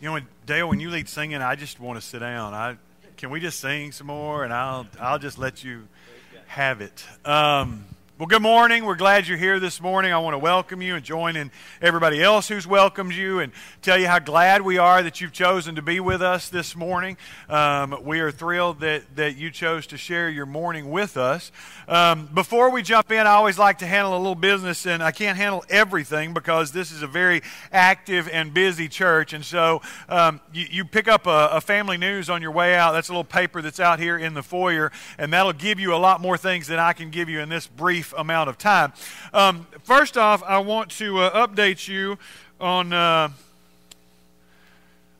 You 0.00 0.06
know, 0.06 0.12
when, 0.12 0.26
Dale, 0.46 0.68
when 0.68 0.78
you 0.80 0.90
lead 0.90 1.08
singing, 1.08 1.42
I 1.42 1.56
just 1.56 1.80
want 1.80 2.00
to 2.00 2.06
sit 2.06 2.20
down. 2.20 2.54
I 2.54 2.76
can 3.16 3.30
we 3.30 3.40
just 3.40 3.58
sing 3.58 3.90
some 3.90 4.06
more, 4.06 4.44
and 4.44 4.52
I'll 4.52 4.86
I'll 5.00 5.18
just 5.18 5.38
let 5.38 5.64
you 5.64 5.88
have 6.46 6.80
it. 6.80 7.04
Um, 7.24 7.84
well, 8.18 8.26
good 8.26 8.42
morning. 8.42 8.84
We're 8.84 8.96
glad 8.96 9.28
you're 9.28 9.38
here 9.38 9.60
this 9.60 9.80
morning. 9.80 10.12
I 10.12 10.18
want 10.18 10.34
to 10.34 10.38
welcome 10.38 10.82
you 10.82 10.96
and 10.96 11.04
join 11.04 11.36
in 11.36 11.52
everybody 11.80 12.20
else 12.20 12.48
who's 12.48 12.66
welcomed 12.66 13.14
you 13.14 13.38
and 13.38 13.52
tell 13.80 13.96
you 13.96 14.08
how 14.08 14.18
glad 14.18 14.62
we 14.62 14.76
are 14.76 15.04
that 15.04 15.20
you've 15.20 15.30
chosen 15.30 15.76
to 15.76 15.82
be 15.82 16.00
with 16.00 16.20
us 16.20 16.48
this 16.48 16.74
morning. 16.74 17.16
Um, 17.48 17.96
we 18.02 18.18
are 18.18 18.32
thrilled 18.32 18.80
that, 18.80 19.04
that 19.14 19.36
you 19.36 19.52
chose 19.52 19.86
to 19.88 19.96
share 19.96 20.28
your 20.28 20.46
morning 20.46 20.90
with 20.90 21.16
us. 21.16 21.52
Um, 21.86 22.28
before 22.34 22.72
we 22.72 22.82
jump 22.82 23.12
in, 23.12 23.24
I 23.24 23.30
always 23.30 23.56
like 23.56 23.78
to 23.78 23.86
handle 23.86 24.16
a 24.16 24.18
little 24.18 24.34
business, 24.34 24.84
and 24.84 25.00
I 25.00 25.12
can't 25.12 25.38
handle 25.38 25.64
everything 25.68 26.34
because 26.34 26.72
this 26.72 26.90
is 26.90 27.02
a 27.02 27.06
very 27.06 27.40
active 27.70 28.28
and 28.32 28.52
busy 28.52 28.88
church. 28.88 29.32
And 29.32 29.44
so 29.44 29.80
um, 30.08 30.40
you, 30.52 30.66
you, 30.68 30.84
pick 30.84 31.06
up 31.06 31.28
a, 31.28 31.50
a 31.52 31.60
family 31.60 31.96
news 31.96 32.28
on 32.28 32.42
your 32.42 32.50
way 32.50 32.74
out. 32.74 32.90
That's 32.94 33.10
a 33.10 33.12
little 33.12 33.22
paper 33.22 33.62
that's 33.62 33.78
out 33.78 34.00
here 34.00 34.18
in 34.18 34.34
the 34.34 34.42
foyer, 34.42 34.90
and 35.18 35.32
that'll 35.32 35.52
give 35.52 35.78
you 35.78 35.94
a 35.94 35.98
lot 35.98 36.20
more 36.20 36.36
things 36.36 36.66
than 36.66 36.80
I 36.80 36.94
can 36.94 37.10
give 37.10 37.28
you 37.28 37.38
in 37.38 37.48
this 37.48 37.68
brief 37.68 38.07
amount 38.16 38.48
of 38.48 38.58
time. 38.58 38.92
Um, 39.32 39.66
first 39.84 40.16
off, 40.16 40.42
I 40.42 40.58
want 40.58 40.90
to 40.92 41.18
uh, 41.18 41.46
update 41.46 41.88
you 41.88 42.18
on. 42.60 42.92
Uh, 42.92 43.30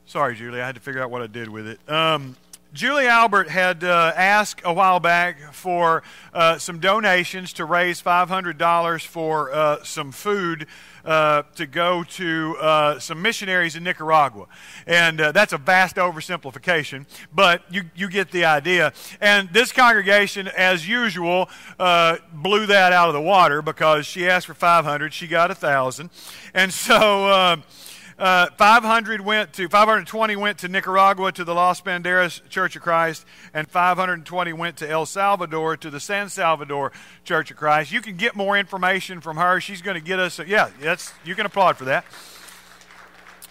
sorry, 0.07 0.37
Julie, 0.37 0.61
I 0.61 0.67
had 0.67 0.75
to 0.75 0.81
figure 0.81 1.03
out 1.03 1.11
what 1.11 1.23
I 1.23 1.27
did 1.27 1.49
with 1.49 1.67
it. 1.67 1.81
Um, 1.89 2.37
Julie 2.75 3.07
Albert 3.07 3.49
had 3.49 3.83
uh, 3.83 4.13
asked 4.15 4.61
a 4.63 4.73
while 4.73 5.01
back 5.01 5.55
for 5.55 6.03
uh, 6.35 6.59
some 6.59 6.81
donations 6.81 7.55
to 7.55 7.65
raise 7.65 8.03
$500 8.03 9.07
for 9.07 9.51
uh, 9.51 9.83
some 9.85 10.13
food 10.13 10.67
uh, 11.03 11.45
to 11.55 11.67
go 11.67 12.05
to 12.05 12.57
uh, 12.61 12.99
some 12.99 13.23
missionaries 13.23 13.75
in 13.75 13.85
Nicaragua. 13.85 14.47
And 14.87 15.19
uh, 15.19 15.33
that's 15.33 15.55
a 15.55 15.59
vast 15.59 15.97
oversimplification, 15.97 17.07
but 17.35 17.63
you, 17.71 17.85
you 17.97 18.11
get 18.11 18.33
the 18.33 18.45
idea. 18.45 18.93
And 19.19 19.49
this 19.51 19.73
congregation, 19.73 20.47
as 20.49 20.87
usual, 20.87 21.49
blew 21.79 22.67
that 22.67 22.93
out 22.93 23.09
of 23.09 23.15
the 23.15 23.23
water 23.23 23.63
because 23.63 24.05
she 24.05 24.29
asked 24.29 24.47
for 24.47 24.55
500, 24.55 25.15
she 25.15 25.27
got 25.27 25.49
1,000. 25.49 26.11
And 26.53 26.71
so 26.71 27.63
uh, 28.19 28.49
500 28.57 29.21
went 29.21 29.53
to 29.55 29.69
520 29.69 30.37
went 30.37 30.59
to 30.59 30.69
Nicaragua 30.69 31.31
to 31.33 31.45
the 31.45 31.55
Los 31.55 31.81
Banderas 31.81 32.47
Church 32.49 32.75
of 32.75 32.83
Christ, 32.83 33.25
and 33.55 33.69
520 33.69 34.53
went 34.53 34.77
to 34.79 34.89
El 34.89 35.07
Salvador 35.07 35.77
to 35.77 35.89
the 35.89 36.01
San 36.01 36.29
Salvador 36.29 36.93
Church 37.25 37.51
of 37.53 37.57
Christ. 37.57 37.93
You 37.93 38.01
can 38.01 38.17
get 38.17 38.35
more 38.35 38.59
information 38.59 39.21
from 39.21 39.37
her. 39.37 39.61
She's 39.61 39.83
going 39.83 39.95
to 39.95 40.05
get 40.05 40.19
us. 40.19 40.41
Yeah, 40.41 40.71
that's 40.81 41.13
you 41.25 41.35
can 41.35 41.47
applaud 41.47 41.77
for 41.77 41.85
that. 41.85 42.05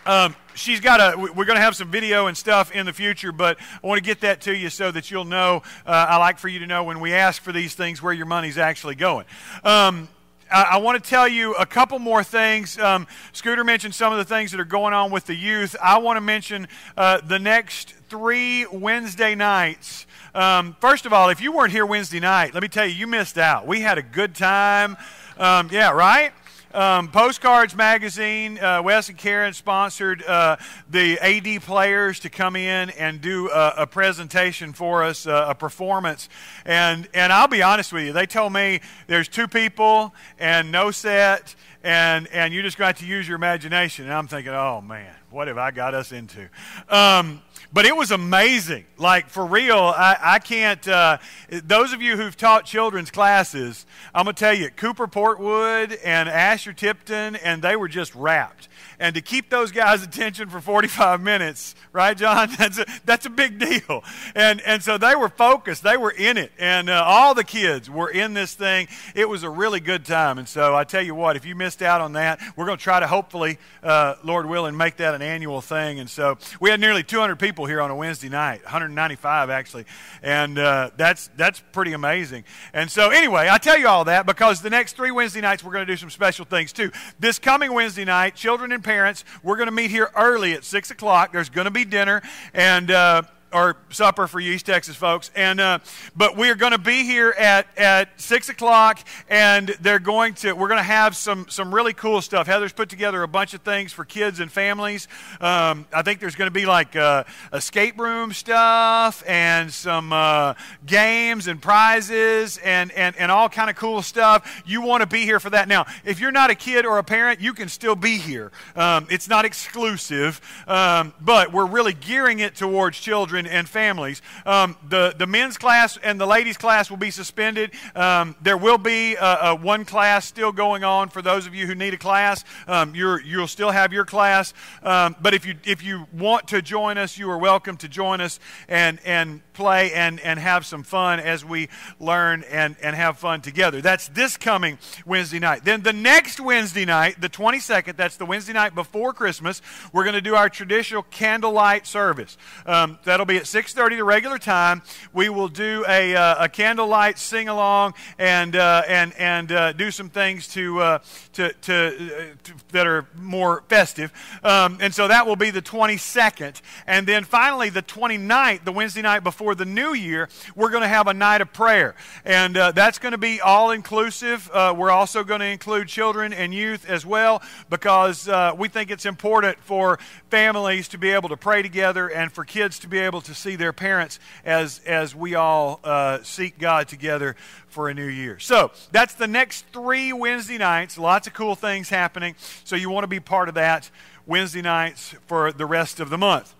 Um, 0.05 0.35
she's 0.55 0.79
got 0.79 0.99
a 0.99 1.17
we're 1.17 1.45
going 1.45 1.57
to 1.57 1.61
have 1.61 1.75
some 1.75 1.91
video 1.91 2.27
and 2.27 2.37
stuff 2.37 2.71
in 2.71 2.85
the 2.85 2.93
future 2.93 3.33
but 3.33 3.57
i 3.83 3.85
want 3.85 3.97
to 3.97 4.03
get 4.03 4.21
that 4.21 4.39
to 4.41 4.55
you 4.55 4.69
so 4.69 4.89
that 4.89 5.11
you'll 5.11 5.25
know 5.25 5.61
uh, 5.85 6.05
i 6.09 6.15
like 6.15 6.39
for 6.39 6.47
you 6.47 6.59
to 6.59 6.65
know 6.65 6.85
when 6.85 7.01
we 7.01 7.13
ask 7.13 7.41
for 7.41 7.51
these 7.51 7.75
things 7.75 8.01
where 8.01 8.13
your 8.13 8.25
money's 8.25 8.57
actually 8.57 8.95
going 8.95 9.25
um, 9.65 10.07
I 10.49 10.77
want 10.77 11.03
to 11.03 11.09
tell 11.09 11.27
you 11.27 11.53
a 11.55 11.65
couple 11.65 11.99
more 11.99 12.23
things. 12.23 12.79
Um, 12.79 13.07
Scooter 13.33 13.63
mentioned 13.63 13.93
some 13.93 14.11
of 14.13 14.17
the 14.17 14.25
things 14.25 14.51
that 14.51 14.59
are 14.59 14.65
going 14.65 14.93
on 14.93 15.11
with 15.11 15.25
the 15.25 15.35
youth. 15.35 15.75
I 15.83 15.97
want 15.97 16.17
to 16.17 16.21
mention 16.21 16.67
uh, 16.95 17.21
the 17.21 17.39
next 17.39 17.93
three 18.09 18.65
Wednesday 18.67 19.35
nights. 19.35 20.05
Um, 20.33 20.75
first 20.79 21.05
of 21.05 21.13
all, 21.13 21.29
if 21.29 21.41
you 21.41 21.51
weren't 21.51 21.71
here 21.71 21.85
Wednesday 21.85 22.19
night, 22.19 22.53
let 22.53 22.63
me 22.63 22.69
tell 22.69 22.85
you, 22.85 22.93
you 22.93 23.07
missed 23.07 23.37
out. 23.37 23.67
We 23.67 23.81
had 23.81 23.97
a 23.97 24.03
good 24.03 24.35
time. 24.35 24.95
Um, 25.37 25.69
yeah, 25.71 25.91
right? 25.91 26.31
Um, 26.73 27.09
Postcards 27.09 27.75
Magazine, 27.75 28.59
uh, 28.59 28.81
Wes 28.83 29.07
and 29.07 29.17
Karen 29.17 29.53
sponsored 29.53 30.21
uh, 30.23 30.57
the 30.89 31.17
AD 31.19 31.61
players 31.61 32.19
to 32.19 32.29
come 32.29 32.55
in 32.55 32.89
and 32.91 33.21
do 33.21 33.49
a, 33.49 33.73
a 33.77 33.87
presentation 33.87 34.73
for 34.73 35.03
us, 35.03 35.25
uh, 35.25 35.45
a 35.47 35.55
performance. 35.55 36.27
And, 36.65 37.07
and 37.13 37.31
I'll 37.31 37.47
be 37.47 37.61
honest 37.61 37.93
with 37.93 38.03
you, 38.03 38.13
they 38.13 38.25
told 38.25 38.51
me 38.51 38.81
there's 39.07 39.29
two 39.29 39.47
people 39.47 40.13
and 40.37 40.71
no 40.71 40.91
set, 40.91 41.55
and, 41.83 42.27
and 42.27 42.53
you 42.53 42.61
just 42.61 42.77
got 42.77 42.97
to 42.97 43.05
use 43.05 43.27
your 43.27 43.37
imagination. 43.37 44.05
And 44.05 44.13
I'm 44.13 44.27
thinking, 44.27 44.53
oh 44.53 44.81
man, 44.81 45.15
what 45.29 45.47
have 45.47 45.57
I 45.57 45.71
got 45.71 45.93
us 45.93 46.11
into? 46.11 46.49
Um, 46.89 47.41
but 47.71 47.85
it 47.85 47.95
was 47.95 48.11
amazing. 48.11 48.85
Like, 48.97 49.29
for 49.29 49.45
real, 49.45 49.77
I, 49.77 50.17
I 50.19 50.39
can't. 50.39 50.85
Uh, 50.87 51.17
those 51.49 51.93
of 51.93 52.01
you 52.01 52.17
who've 52.17 52.35
taught 52.35 52.65
children's 52.65 53.11
classes, 53.11 53.85
I'm 54.13 54.25
going 54.25 54.35
to 54.35 54.39
tell 54.39 54.53
you, 54.53 54.69
Cooper 54.69 55.07
Portwood 55.07 55.97
and 56.03 56.29
Asher 56.29 56.73
Tipton, 56.73 57.35
and 57.35 57.61
they 57.61 57.75
were 57.75 57.87
just 57.87 58.15
rapt 58.15 58.67
and 58.99 59.13
to 59.15 59.21
keep 59.21 59.49
those 59.49 59.71
guys' 59.71 60.01
attention 60.01 60.49
for 60.49 60.59
45 60.59 61.21
minutes, 61.21 61.75
right, 61.93 62.17
John? 62.17 62.49
That's 62.57 62.79
a, 62.79 62.85
that's 63.05 63.25
a 63.25 63.29
big 63.29 63.59
deal. 63.59 64.03
And, 64.35 64.61
and 64.61 64.81
so 64.81 64.97
they 64.97 65.15
were 65.15 65.29
focused, 65.29 65.83
they 65.83 65.97
were 65.97 66.11
in 66.11 66.37
it, 66.37 66.51
and 66.57 66.89
uh, 66.89 67.03
all 67.05 67.35
the 67.35 67.43
kids 67.43 67.89
were 67.89 68.09
in 68.09 68.33
this 68.33 68.55
thing. 68.55 68.87
It 69.13 69.29
was 69.29 69.43
a 69.43 69.49
really 69.49 69.79
good 69.79 70.05
time. 70.05 70.37
And 70.37 70.47
so 70.47 70.75
I 70.75 70.83
tell 70.83 71.01
you 71.01 71.13
what, 71.13 71.35
if 71.35 71.45
you 71.45 71.55
missed 71.55 71.81
out 71.81 72.01
on 72.01 72.13
that, 72.13 72.41
we're 72.55 72.65
going 72.65 72.77
to 72.77 72.83
try 72.83 72.99
to 72.99 73.07
hopefully, 73.07 73.59
uh, 73.83 74.15
Lord 74.23 74.47
willing, 74.47 74.75
make 74.75 74.97
that 74.97 75.13
an 75.13 75.21
annual 75.21 75.61
thing. 75.61 75.99
And 75.99 76.09
so 76.09 76.37
we 76.59 76.69
had 76.69 76.79
nearly 76.79 77.03
200 77.03 77.37
people 77.37 77.46
here 77.55 77.81
on 77.81 77.91
a 77.91 77.95
Wednesday 77.95 78.29
night, 78.29 78.63
195 78.63 79.49
actually, 79.49 79.85
and 80.21 80.59
uh, 80.59 80.89
that's 80.97 81.29
that's 81.37 81.63
pretty 81.71 81.93
amazing. 81.93 82.43
And 82.73 82.91
so 82.91 83.09
anyway, 83.09 83.47
I 83.49 83.57
tell 83.57 83.77
you 83.77 83.87
all 83.87 84.05
that 84.05 84.25
because 84.25 84.61
the 84.61 84.69
next 84.69 84.95
three 84.95 85.11
Wednesday 85.11 85.41
nights 85.41 85.63
we're 85.63 85.71
going 85.71 85.85
to 85.85 85.91
do 85.91 85.97
some 85.97 86.09
special 86.09 86.45
things 86.45 86.73
too. 86.73 86.91
This 87.19 87.39
coming 87.39 87.73
Wednesday 87.73 88.05
night, 88.05 88.35
children 88.35 88.71
and 88.71 88.83
parents, 88.83 89.23
we're 89.43 89.55
going 89.55 89.67
to 89.67 89.71
meet 89.71 89.91
here 89.91 90.11
early 90.15 90.53
at 90.53 90.63
6 90.63 90.91
o'clock. 90.91 91.31
There's 91.31 91.49
going 91.49 91.65
to 91.65 91.71
be 91.71 91.85
dinner, 91.85 92.21
and 92.53 92.91
uh, 92.91 93.21
or 93.53 93.77
supper 93.89 94.27
for 94.27 94.39
you 94.39 94.53
East 94.53 94.65
Texas 94.65 94.95
folks. 94.95 95.31
And 95.35 95.59
uh, 95.59 95.79
but 96.15 96.35
we 96.35 96.49
are 96.49 96.55
going 96.55 96.71
to 96.71 96.77
be 96.77 97.03
here 97.03 97.31
at 97.37 97.67
at 97.77 98.19
six 98.19 98.49
o'clock, 98.49 98.99
and 99.29 99.69
they're 99.81 99.99
going 99.99 100.33
to 100.35 100.53
we're 100.53 100.67
going 100.67 100.79
to 100.79 100.83
have 100.83 101.15
some 101.15 101.47
some 101.49 101.73
really 101.73 101.93
cool 101.93 102.21
stuff. 102.21 102.47
Heather's 102.47 102.73
put 102.73 102.89
together 102.89 103.23
a 103.23 103.27
bunch 103.27 103.53
of 103.53 103.61
things 103.61 103.93
for 103.93 104.05
kids 104.05 104.39
and 104.39 104.51
families. 104.51 105.07
Um, 105.39 105.85
I 105.93 106.01
think 106.01 106.19
there's 106.19 106.35
going 106.35 106.47
to 106.47 106.53
be 106.59 106.65
like 106.65 106.95
uh, 106.95 107.23
escape 107.53 107.99
room 107.99 108.33
stuff 108.33 109.23
and 109.27 109.71
some 109.71 110.11
uh, 110.11 110.55
games 110.85 111.47
and 111.47 111.61
prizes 111.61 112.57
and 112.57 112.91
and 112.91 113.15
and 113.17 113.31
all 113.31 113.49
kind 113.49 113.69
of 113.69 113.75
cool 113.75 114.01
stuff. 114.01 114.63
You 114.65 114.81
want 114.81 115.01
to 115.01 115.07
be 115.07 115.23
here 115.23 115.39
for 115.39 115.49
that. 115.51 115.67
Now, 115.67 115.85
if 116.03 116.19
you're 116.19 116.31
not 116.31 116.49
a 116.49 116.55
kid 116.55 116.85
or 116.85 116.97
a 116.97 117.03
parent, 117.03 117.39
you 117.39 117.53
can 117.53 117.69
still 117.69 117.95
be 117.95 118.17
here. 118.17 118.51
Um, 118.75 119.07
it's 119.09 119.29
not 119.29 119.45
exclusive, 119.45 120.41
um, 120.67 121.13
but 121.21 121.53
we're 121.53 121.65
really 121.65 121.93
gearing 121.93 122.39
it 122.39 122.55
towards 122.55 122.99
children 122.99 123.36
children 123.37 123.53
and 123.53 123.69
families. 123.69 124.21
Um, 124.45 124.75
the, 124.89 125.13
the 125.17 125.27
men's 125.27 125.57
class 125.57 125.97
and 125.97 126.19
the 126.19 126.25
ladies' 126.25 126.57
class 126.57 126.89
will 126.89 126.97
be 126.97 127.11
suspended. 127.11 127.71
Um, 127.95 128.35
there 128.41 128.57
will 128.57 128.77
be 128.77 129.15
a, 129.15 129.37
a 129.41 129.55
one 129.55 129.85
class 129.85 130.25
still 130.25 130.51
going 130.51 130.83
on 130.83 131.09
for 131.09 131.21
those 131.21 131.45
of 131.45 131.53
you 131.53 131.67
who 131.67 131.75
need 131.75 131.93
a 131.93 131.97
class. 131.97 132.43
Um, 132.67 132.95
you 132.95 133.19
will 133.37 133.47
still 133.47 133.71
have 133.71 133.93
your 133.93 134.05
class. 134.05 134.53
Um, 134.83 135.15
but 135.21 135.33
if 135.33 135.45
you, 135.45 135.55
if 135.65 135.83
you 135.83 136.07
want 136.13 136.47
to 136.49 136.61
join 136.61 136.97
us, 136.97 137.17
you 137.17 137.29
are 137.29 137.37
welcome 137.37 137.77
to 137.77 137.87
join 137.87 138.21
us 138.21 138.39
and, 138.67 138.99
and 139.05 139.41
play 139.53 139.91
and, 139.93 140.19
and 140.19 140.39
have 140.39 140.65
some 140.65 140.83
fun 140.83 141.19
as 141.19 141.43
we 141.43 141.67
learn 141.99 142.43
and, 142.49 142.75
and 142.81 142.95
have 142.95 143.17
fun 143.17 143.41
together. 143.41 143.81
That's 143.81 144.07
this 144.09 144.37
coming 144.37 144.77
Wednesday 145.05 145.39
night. 145.39 145.65
Then 145.65 145.81
the 145.81 145.93
next 145.93 146.39
Wednesday 146.39 146.85
night, 146.85 147.19
the 147.19 147.29
22nd, 147.29 147.97
that's 147.97 148.17
the 148.17 148.25
Wednesday 148.25 148.53
night 148.53 148.75
before 148.75 149.13
Christmas, 149.13 149.61
we're 149.91 150.03
going 150.03 150.13
to 150.13 150.21
do 150.21 150.35
our 150.35 150.47
traditional 150.49 151.03
candlelight 151.03 151.87
service. 151.87 152.37
Um, 152.65 152.99
that'll 153.03 153.25
be 153.27 153.37
at 153.37 153.43
6.30 153.43 153.97
the 153.97 154.03
regular 154.03 154.37
time. 154.37 154.81
We 155.13 155.29
will 155.29 155.49
do 155.49 155.85
a, 155.87 156.15
uh, 156.15 156.45
a 156.45 156.49
candlelight 156.49 157.19
sing-along 157.19 157.93
and, 158.17 158.55
uh, 158.55 158.83
and, 158.87 159.13
and 159.17 159.51
uh, 159.51 159.73
do 159.73 159.91
some 159.91 160.09
things 160.09 160.47
to, 160.49 160.79
uh, 160.79 160.99
to, 161.33 161.53
to, 161.53 161.73
uh, 161.73 162.35
to, 162.43 162.53
that 162.71 162.87
are 162.87 163.05
more 163.15 163.63
festive. 163.67 164.11
Um, 164.43 164.77
and 164.81 164.93
so 164.93 165.07
that 165.07 165.27
will 165.27 165.35
be 165.35 165.51
the 165.51 165.61
22nd. 165.61 166.61
And 166.87 167.05
then 167.05 167.23
finally, 167.23 167.69
the 167.69 167.83
29th, 167.83 168.63
the 168.63 168.71
Wednesday 168.71 169.01
night 169.01 169.23
before 169.23 169.55
the 169.55 169.65
new 169.65 169.93
year, 169.93 170.29
we're 170.55 170.69
going 170.69 170.83
to 170.83 170.87
have 170.87 171.07
a 171.07 171.13
night 171.13 171.41
of 171.41 171.51
prayer. 171.51 171.95
And 172.23 172.55
that's 172.55 172.99
going 172.99 173.11
to 173.11 173.17
be 173.17 173.41
all 173.41 173.71
inclusive. 173.71 174.49
Uh, 174.53 174.73
we're 174.77 174.91
also 174.91 175.23
going 175.23 175.41
to 175.41 175.47
include 175.47 175.87
children 175.87 176.33
and 176.33 176.53
youth 176.53 176.89
as 176.89 177.05
well 177.05 177.41
because 177.69 178.29
we 178.57 178.67
think 178.67 178.91
it's 178.91 179.05
important 179.05 179.59
for 179.59 179.99
families 180.29 180.87
to 180.89 180.97
be 180.97 181.09
able 181.11 181.29
to 181.29 181.37
pray 181.37 181.61
together 181.61 182.07
and 182.07 182.31
for 182.31 182.45
kids 182.45 182.79
to 182.79 182.87
be 182.87 182.99
able 183.17 183.21
to 183.23 183.33
see 183.33 183.55
their 183.55 183.73
parents 183.73 184.19
as, 184.45 184.79
as 184.85 185.15
we 185.15 185.33
all 185.33 185.79
uh, 185.83 186.21
seek 186.21 186.59
God 186.59 186.87
together 186.87 187.35
for 187.67 187.89
a 187.89 187.93
new 187.95 188.05
year. 188.05 188.37
So 188.37 188.69
that's 188.91 189.15
the 189.15 189.25
next 189.25 189.65
three 189.73 190.13
Wednesday 190.13 190.59
nights. 190.59 190.99
Lots 190.99 191.25
of 191.25 191.33
cool 191.33 191.55
things 191.55 191.89
happening. 191.89 192.35
So 192.63 192.75
you 192.75 192.91
want 192.91 193.05
to 193.05 193.07
be 193.07 193.19
part 193.19 193.49
of 193.49 193.55
that 193.55 193.89
Wednesday 194.27 194.61
nights 194.61 195.15
for 195.25 195.51
the 195.51 195.65
rest 195.65 195.99
of 195.99 196.11
the 196.11 196.17
month. 196.17 196.53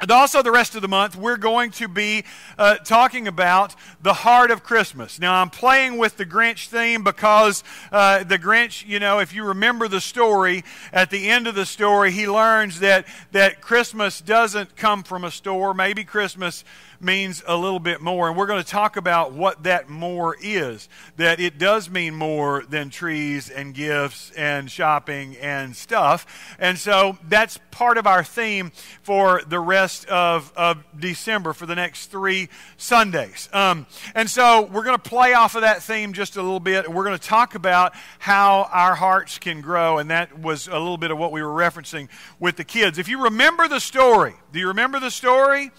And 0.00 0.10
also, 0.10 0.42
the 0.42 0.50
rest 0.50 0.74
of 0.74 0.82
the 0.82 0.88
month, 0.88 1.14
we're 1.14 1.36
going 1.36 1.70
to 1.72 1.86
be 1.86 2.24
uh, 2.58 2.76
talking 2.78 3.28
about 3.28 3.76
the 4.02 4.12
heart 4.12 4.50
of 4.50 4.64
Christmas. 4.64 5.20
Now, 5.20 5.40
I'm 5.40 5.50
playing 5.50 5.98
with 5.98 6.16
the 6.16 6.26
Grinch 6.26 6.66
theme 6.66 7.04
because 7.04 7.62
uh, 7.92 8.24
the 8.24 8.38
Grinch, 8.38 8.86
you 8.86 8.98
know, 8.98 9.20
if 9.20 9.32
you 9.32 9.44
remember 9.44 9.86
the 9.86 10.00
story, 10.00 10.64
at 10.92 11.10
the 11.10 11.28
end 11.28 11.46
of 11.46 11.54
the 11.54 11.64
story, 11.64 12.10
he 12.10 12.28
learns 12.28 12.80
that, 12.80 13.06
that 13.30 13.60
Christmas 13.60 14.20
doesn't 14.20 14.74
come 14.74 15.04
from 15.04 15.24
a 15.24 15.30
store. 15.30 15.74
Maybe 15.74 16.02
Christmas 16.02 16.64
means 17.04 17.42
a 17.46 17.56
little 17.56 17.78
bit 17.78 18.00
more. 18.00 18.28
And 18.28 18.36
we're 18.36 18.46
going 18.46 18.62
to 18.62 18.68
talk 18.68 18.96
about 18.96 19.32
what 19.32 19.62
that 19.64 19.88
more 19.88 20.36
is. 20.40 20.88
That 21.16 21.38
it 21.38 21.58
does 21.58 21.90
mean 21.90 22.14
more 22.14 22.64
than 22.68 22.90
trees 22.90 23.50
and 23.50 23.74
gifts 23.74 24.32
and 24.32 24.70
shopping 24.70 25.36
and 25.36 25.76
stuff. 25.76 26.56
And 26.58 26.78
so 26.78 27.18
that's 27.28 27.58
part 27.70 27.98
of 27.98 28.06
our 28.06 28.24
theme 28.24 28.72
for 29.02 29.42
the 29.46 29.60
rest 29.60 30.06
of, 30.06 30.52
of 30.56 30.82
December, 30.98 31.52
for 31.52 31.66
the 31.66 31.74
next 31.74 32.06
three 32.06 32.48
Sundays. 32.76 33.48
Um, 33.52 33.86
and 34.14 34.30
so 34.30 34.62
we're 34.62 34.84
going 34.84 34.96
to 34.96 35.10
play 35.10 35.34
off 35.34 35.54
of 35.54 35.62
that 35.62 35.82
theme 35.82 36.12
just 36.12 36.36
a 36.36 36.42
little 36.42 36.60
bit. 36.60 36.90
We're 36.90 37.04
going 37.04 37.18
to 37.18 37.28
talk 37.28 37.54
about 37.54 37.92
how 38.18 38.68
our 38.72 38.94
hearts 38.94 39.38
can 39.38 39.60
grow. 39.60 39.98
And 39.98 40.10
that 40.10 40.38
was 40.38 40.66
a 40.68 40.78
little 40.78 40.98
bit 40.98 41.10
of 41.10 41.18
what 41.18 41.32
we 41.32 41.42
were 41.42 41.48
referencing 41.48 42.08
with 42.40 42.56
the 42.56 42.64
kids. 42.64 42.98
If 42.98 43.08
you 43.08 43.24
remember 43.24 43.68
the 43.68 43.80
story, 43.80 44.34
do 44.52 44.58
you 44.58 44.68
remember 44.68 45.00
the 45.00 45.10
story? 45.10 45.70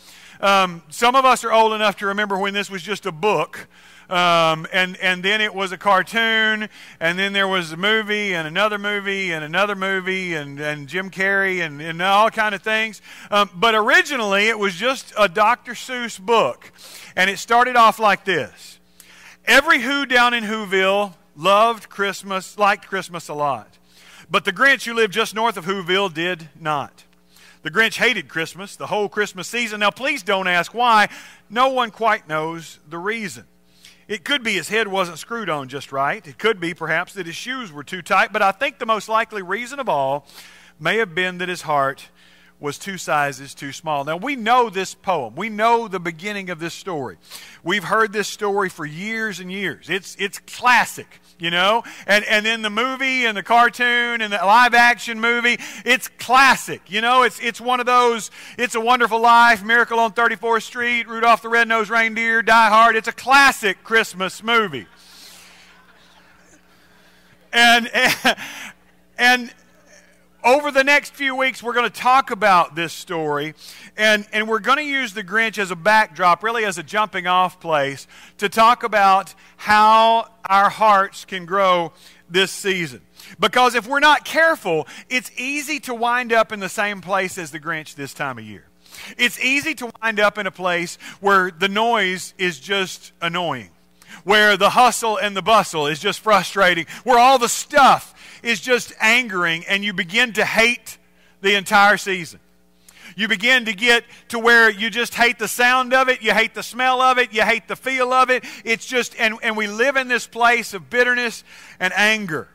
Um, 0.41 0.83
some 0.89 1.15
of 1.15 1.25
us 1.25 1.43
are 1.43 1.51
old 1.51 1.73
enough 1.73 1.97
to 1.97 2.07
remember 2.07 2.37
when 2.37 2.53
this 2.53 2.69
was 2.69 2.81
just 2.81 3.05
a 3.05 3.11
book. 3.11 3.67
Um, 4.09 4.67
and 4.71 4.97
and 4.97 5.23
then 5.23 5.41
it 5.41 5.55
was 5.55 5.71
a 5.71 5.77
cartoon, 5.77 6.69
and 6.99 7.17
then 7.17 7.33
there 7.33 7.47
was 7.47 7.71
a 7.71 7.77
movie, 7.77 8.35
and 8.35 8.47
another 8.47 8.77
movie, 8.77 9.31
and 9.31 9.43
another 9.43 9.73
movie, 9.73 10.35
and, 10.35 10.59
and 10.59 10.87
Jim 10.87 11.09
Carrey, 11.09 11.65
and, 11.65 11.81
and 11.81 11.99
all 12.03 12.29
kind 12.29 12.53
of 12.53 12.61
things. 12.61 13.01
Um, 13.31 13.49
but 13.55 13.73
originally, 13.73 14.47
it 14.47 14.59
was 14.59 14.75
just 14.75 15.11
a 15.17 15.27
Dr. 15.27 15.71
Seuss 15.71 16.19
book, 16.19 16.71
and 17.15 17.31
it 17.31 17.39
started 17.39 17.75
off 17.75 17.97
like 17.97 18.25
this: 18.25 18.79
Every 19.45 19.81
Who 19.81 20.05
down 20.05 20.35
in 20.35 20.43
Whoville 20.43 21.15
loved 21.35 21.89
Christmas, 21.89 22.59
liked 22.59 22.87
Christmas 22.87 23.27
a 23.27 23.33
lot, 23.33 23.79
but 24.29 24.45
the 24.45 24.53
Grinch 24.53 24.85
who 24.85 24.93
lived 24.93 25.13
just 25.13 25.33
north 25.33 25.57
of 25.57 25.65
Whoville 25.65 26.13
did 26.13 26.49
not. 26.59 27.05
The 27.65 27.71
Grinch 27.71 27.97
hated 27.97 28.29
Christmas, 28.29 28.75
the 28.75 28.85
whole 28.85 29.09
Christmas 29.09 29.47
season. 29.47 29.79
Now, 29.79 29.89
please 29.89 30.21
don't 30.21 30.47
ask 30.47 30.75
why. 30.75 31.09
No 31.49 31.69
one 31.69 31.89
quite 31.89 32.27
knows 32.27 32.77
the 32.87 32.99
reason. 32.99 33.45
It 34.07 34.23
could 34.23 34.43
be 34.43 34.53
his 34.53 34.69
head 34.69 34.87
wasn't 34.87 35.17
screwed 35.17 35.49
on 35.49 35.67
just 35.67 35.91
right. 35.91 36.27
It 36.27 36.37
could 36.37 36.59
be, 36.59 36.75
perhaps, 36.75 37.15
that 37.15 37.25
his 37.25 37.35
shoes 37.35 37.71
were 37.71 37.83
too 37.83 38.03
tight. 38.03 38.31
But 38.31 38.43
I 38.43 38.51
think 38.51 38.77
the 38.77 38.85
most 38.85 39.09
likely 39.09 39.41
reason 39.41 39.79
of 39.79 39.89
all 39.89 40.27
may 40.79 40.97
have 40.97 41.15
been 41.15 41.39
that 41.39 41.49
his 41.49 41.63
heart 41.63 42.09
was 42.59 42.77
two 42.77 42.97
sizes 42.97 43.53
too 43.53 43.71
small. 43.71 44.03
Now, 44.05 44.17
we 44.17 44.35
know 44.35 44.69
this 44.69 44.95
poem. 44.95 45.35
We 45.35 45.49
know 45.49 45.87
the 45.87 45.99
beginning 45.99 46.49
of 46.49 46.59
this 46.59 46.73
story. 46.73 47.17
We've 47.63 47.83
heard 47.83 48.13
this 48.13 48.27
story 48.27 48.69
for 48.69 48.85
years 48.85 49.39
and 49.39 49.51
years. 49.51 49.89
It's, 49.89 50.15
it's 50.19 50.39
classic 50.39 51.19
you 51.39 51.51
know? 51.51 51.83
And, 52.07 52.23
and 52.25 52.45
then 52.45 52.61
the 52.61 52.69
movie 52.69 53.25
and 53.25 53.35
the 53.35 53.43
cartoon 53.43 54.21
and 54.21 54.31
the 54.31 54.37
live 54.37 54.73
action 54.73 55.19
movie, 55.19 55.57
it's 55.83 56.07
classic, 56.07 56.81
you 56.87 57.01
know? 57.01 57.23
It's, 57.23 57.39
it's 57.39 57.59
one 57.59 57.79
of 57.79 57.85
those, 57.85 58.31
It's 58.57 58.75
a 58.75 58.81
Wonderful 58.81 59.19
Life, 59.19 59.63
Miracle 59.63 59.99
on 59.99 60.13
34th 60.13 60.63
Street, 60.63 61.07
Rudolph 61.07 61.41
the 61.41 61.49
Red-Nosed 61.49 61.89
Reindeer, 61.89 62.41
Die 62.41 62.69
Hard. 62.69 62.95
It's 62.95 63.07
a 63.07 63.13
classic 63.13 63.83
Christmas 63.83 64.43
movie. 64.43 64.87
And, 67.51 67.89
and, 69.17 69.53
and 69.53 69.53
over 70.45 70.71
the 70.71 70.83
next 70.83 71.15
few 71.15 71.35
weeks, 71.35 71.63
we're 71.63 71.73
going 71.73 71.89
to 71.89 72.01
talk 72.01 72.29
about 72.29 72.75
this 72.75 72.93
story, 72.93 73.55
and, 73.97 74.27
and 74.31 74.47
we're 74.47 74.59
going 74.59 74.77
to 74.77 74.83
use 74.83 75.13
the 75.13 75.23
Grinch 75.23 75.57
as 75.57 75.71
a 75.71 75.75
backdrop, 75.75 76.43
really 76.43 76.63
as 76.63 76.77
a 76.77 76.83
jumping 76.83 77.25
off 77.25 77.59
place, 77.59 78.05
to 78.37 78.47
talk 78.47 78.83
about 78.83 79.33
how 79.57 80.29
our 80.47 80.69
hearts 80.69 81.25
can 81.25 81.47
grow 81.47 81.91
this 82.29 82.51
season. 82.51 83.01
Because 83.39 83.73
if 83.73 83.87
we're 83.87 83.99
not 83.99 84.23
careful, 84.23 84.87
it's 85.09 85.31
easy 85.35 85.79
to 85.81 85.95
wind 85.95 86.31
up 86.31 86.51
in 86.51 86.59
the 86.59 86.69
same 86.69 87.01
place 87.01 87.39
as 87.39 87.49
the 87.49 87.59
Grinch 87.59 87.95
this 87.95 88.13
time 88.13 88.37
of 88.37 88.45
year. 88.45 88.65
It's 89.17 89.39
easy 89.43 89.73
to 89.75 89.91
wind 90.01 90.19
up 90.19 90.37
in 90.37 90.45
a 90.45 90.51
place 90.51 90.99
where 91.19 91.49
the 91.49 91.67
noise 91.67 92.35
is 92.37 92.59
just 92.59 93.13
annoying, 93.19 93.71
where 94.23 94.57
the 94.57 94.69
hustle 94.69 95.17
and 95.17 95.35
the 95.35 95.41
bustle 95.41 95.87
is 95.87 95.99
just 95.99 96.19
frustrating, 96.19 96.85
where 97.03 97.17
all 97.17 97.39
the 97.39 97.49
stuff 97.49 98.14
is 98.45 98.61
just 98.61 98.93
angering, 99.01 99.65
and 99.67 99.83
you 99.83 99.91
begin 99.91 100.31
to 100.33 100.45
hate 100.45 100.97
the 101.41 101.55
entire 101.55 101.97
season. 101.97 102.39
You 103.15 103.27
begin 103.27 103.65
to 103.65 103.73
get 103.73 104.03
to 104.29 104.39
where 104.39 104.69
you 104.69 104.89
just 104.89 105.15
hate 105.15 105.39
the 105.39 105.47
sound 105.47 105.93
of 105.93 106.09
it, 106.09 106.21
you 106.21 106.33
hate 106.33 106.53
the 106.53 106.63
smell 106.63 107.01
of 107.01 107.17
it, 107.17 107.33
you 107.33 107.41
hate 107.41 107.67
the 107.67 107.75
feel 107.75 108.13
of 108.13 108.29
it. 108.29 108.43
It's 108.63 108.85
just, 108.85 109.15
and, 109.17 109.35
and 109.41 109.57
we 109.57 109.67
live 109.67 109.95
in 109.95 110.07
this 110.07 110.27
place 110.27 110.73
of 110.73 110.89
bitterness 110.89 111.43
and 111.79 111.91
anger, 111.95 112.47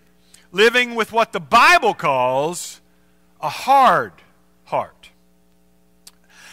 living 0.53 0.95
with 0.95 1.13
what 1.13 1.33
the 1.33 1.41
Bible 1.41 1.95
calls 1.95 2.81
a 3.41 3.49
hard 3.49 4.13
heart. 4.65 5.11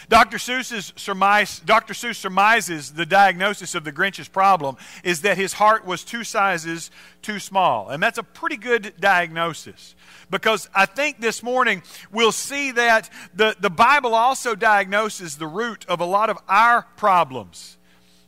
Dr. 0.08 0.38
Seuss's 0.38 0.94
surmise, 0.96 1.60
Dr. 1.60 1.92
Seuss 1.92 2.16
surmises 2.16 2.92
the 2.92 3.04
diagnosis 3.04 3.74
of 3.74 3.84
the 3.84 3.92
Grinch's 3.92 4.28
problem 4.28 4.76
is 5.04 5.20
that 5.20 5.36
his 5.36 5.52
heart 5.52 5.84
was 5.84 6.02
two 6.02 6.24
sizes 6.24 6.90
too 7.20 7.38
small. 7.38 7.90
And 7.90 8.02
that's 8.02 8.16
a 8.16 8.22
pretty 8.22 8.56
good 8.56 8.94
diagnosis. 8.98 9.94
Because 10.30 10.68
I 10.74 10.86
think 10.86 11.20
this 11.20 11.42
morning 11.42 11.82
we'll 12.10 12.32
see 12.32 12.72
that 12.72 13.10
the, 13.34 13.54
the 13.60 13.70
Bible 13.70 14.14
also 14.14 14.54
diagnoses 14.54 15.36
the 15.36 15.46
root 15.46 15.84
of 15.88 16.00
a 16.00 16.06
lot 16.06 16.30
of 16.30 16.38
our 16.48 16.82
problems 16.96 17.76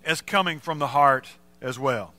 as 0.05 0.21
coming 0.21 0.61
from 0.61 0.79
the 0.79 0.88
heart 0.88 1.29
as 1.62 1.79
well. 1.79 2.12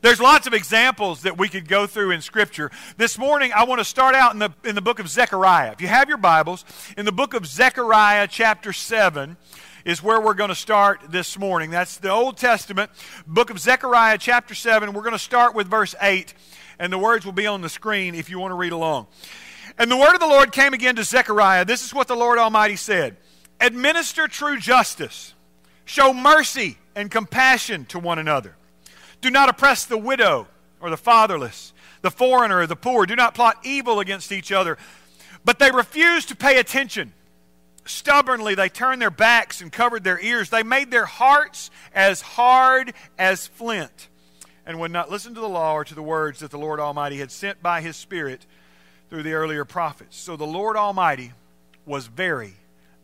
There's 0.00 0.20
lots 0.20 0.46
of 0.46 0.54
examples 0.54 1.22
that 1.22 1.38
we 1.38 1.48
could 1.48 1.68
go 1.68 1.86
through 1.86 2.10
in 2.10 2.20
Scripture. 2.20 2.70
This 2.96 3.18
morning, 3.18 3.52
I 3.54 3.64
want 3.64 3.78
to 3.80 3.84
start 3.84 4.14
out 4.14 4.32
in 4.32 4.38
the, 4.38 4.50
in 4.64 4.74
the 4.74 4.82
book 4.82 4.98
of 4.98 5.08
Zechariah. 5.08 5.72
If 5.72 5.80
you 5.80 5.88
have 5.88 6.08
your 6.08 6.18
Bibles, 6.18 6.64
in 6.96 7.04
the 7.04 7.12
book 7.12 7.34
of 7.34 7.46
Zechariah, 7.46 8.28
chapter 8.28 8.72
7, 8.72 9.36
is 9.84 10.02
where 10.02 10.20
we're 10.20 10.34
going 10.34 10.48
to 10.48 10.54
start 10.54 11.00
this 11.10 11.38
morning. 11.38 11.70
That's 11.70 11.98
the 11.98 12.10
Old 12.10 12.36
Testament, 12.36 12.90
book 13.26 13.50
of 13.50 13.58
Zechariah, 13.58 14.18
chapter 14.18 14.54
7. 14.54 14.92
We're 14.92 15.02
going 15.02 15.12
to 15.12 15.18
start 15.18 15.54
with 15.54 15.68
verse 15.68 15.94
8, 16.00 16.34
and 16.78 16.92
the 16.92 16.98
words 16.98 17.24
will 17.24 17.32
be 17.32 17.46
on 17.46 17.60
the 17.60 17.68
screen 17.68 18.14
if 18.14 18.30
you 18.30 18.38
want 18.38 18.52
to 18.52 18.56
read 18.56 18.72
along. 18.72 19.06
And 19.78 19.90
the 19.90 19.96
word 19.96 20.14
of 20.14 20.20
the 20.20 20.26
Lord 20.26 20.52
came 20.52 20.74
again 20.74 20.96
to 20.96 21.04
Zechariah. 21.04 21.64
This 21.64 21.84
is 21.84 21.94
what 21.94 22.08
the 22.08 22.16
Lord 22.16 22.38
Almighty 22.38 22.76
said 22.76 23.16
Administer 23.60 24.28
true 24.28 24.58
justice, 24.58 25.34
show 25.84 26.12
mercy 26.12 26.78
and 26.94 27.10
compassion 27.10 27.84
to 27.86 27.98
one 27.98 28.18
another 28.18 28.56
do 29.22 29.30
not 29.30 29.48
oppress 29.48 29.86
the 29.86 29.96
widow 29.96 30.48
or 30.80 30.90
the 30.90 30.96
fatherless, 30.98 31.72
the 32.02 32.10
foreigner 32.10 32.58
or 32.58 32.66
the 32.66 32.76
poor. 32.76 33.06
Do 33.06 33.16
not 33.16 33.34
plot 33.34 33.56
evil 33.62 34.00
against 34.00 34.32
each 34.32 34.52
other. 34.52 34.76
But 35.44 35.58
they 35.58 35.70
refused 35.70 36.28
to 36.28 36.36
pay 36.36 36.58
attention. 36.58 37.12
Stubbornly, 37.84 38.54
they 38.54 38.68
turned 38.68 39.00
their 39.00 39.10
backs 39.10 39.60
and 39.60 39.72
covered 39.72 40.04
their 40.04 40.20
ears. 40.20 40.50
They 40.50 40.62
made 40.62 40.90
their 40.90 41.06
hearts 41.06 41.70
as 41.94 42.20
hard 42.20 42.94
as 43.18 43.46
flint 43.46 44.08
and 44.66 44.78
would 44.78 44.92
not 44.92 45.10
listen 45.10 45.34
to 45.34 45.40
the 45.40 45.48
law 45.48 45.74
or 45.74 45.84
to 45.84 45.94
the 45.94 46.02
words 46.02 46.40
that 46.40 46.50
the 46.50 46.58
Lord 46.58 46.78
Almighty 46.78 47.18
had 47.18 47.32
sent 47.32 47.62
by 47.62 47.80
his 47.80 47.96
Spirit 47.96 48.46
through 49.08 49.24
the 49.24 49.32
earlier 49.32 49.64
prophets. 49.64 50.16
So 50.16 50.36
the 50.36 50.46
Lord 50.46 50.76
Almighty 50.76 51.32
was 51.84 52.06
very 52.06 52.54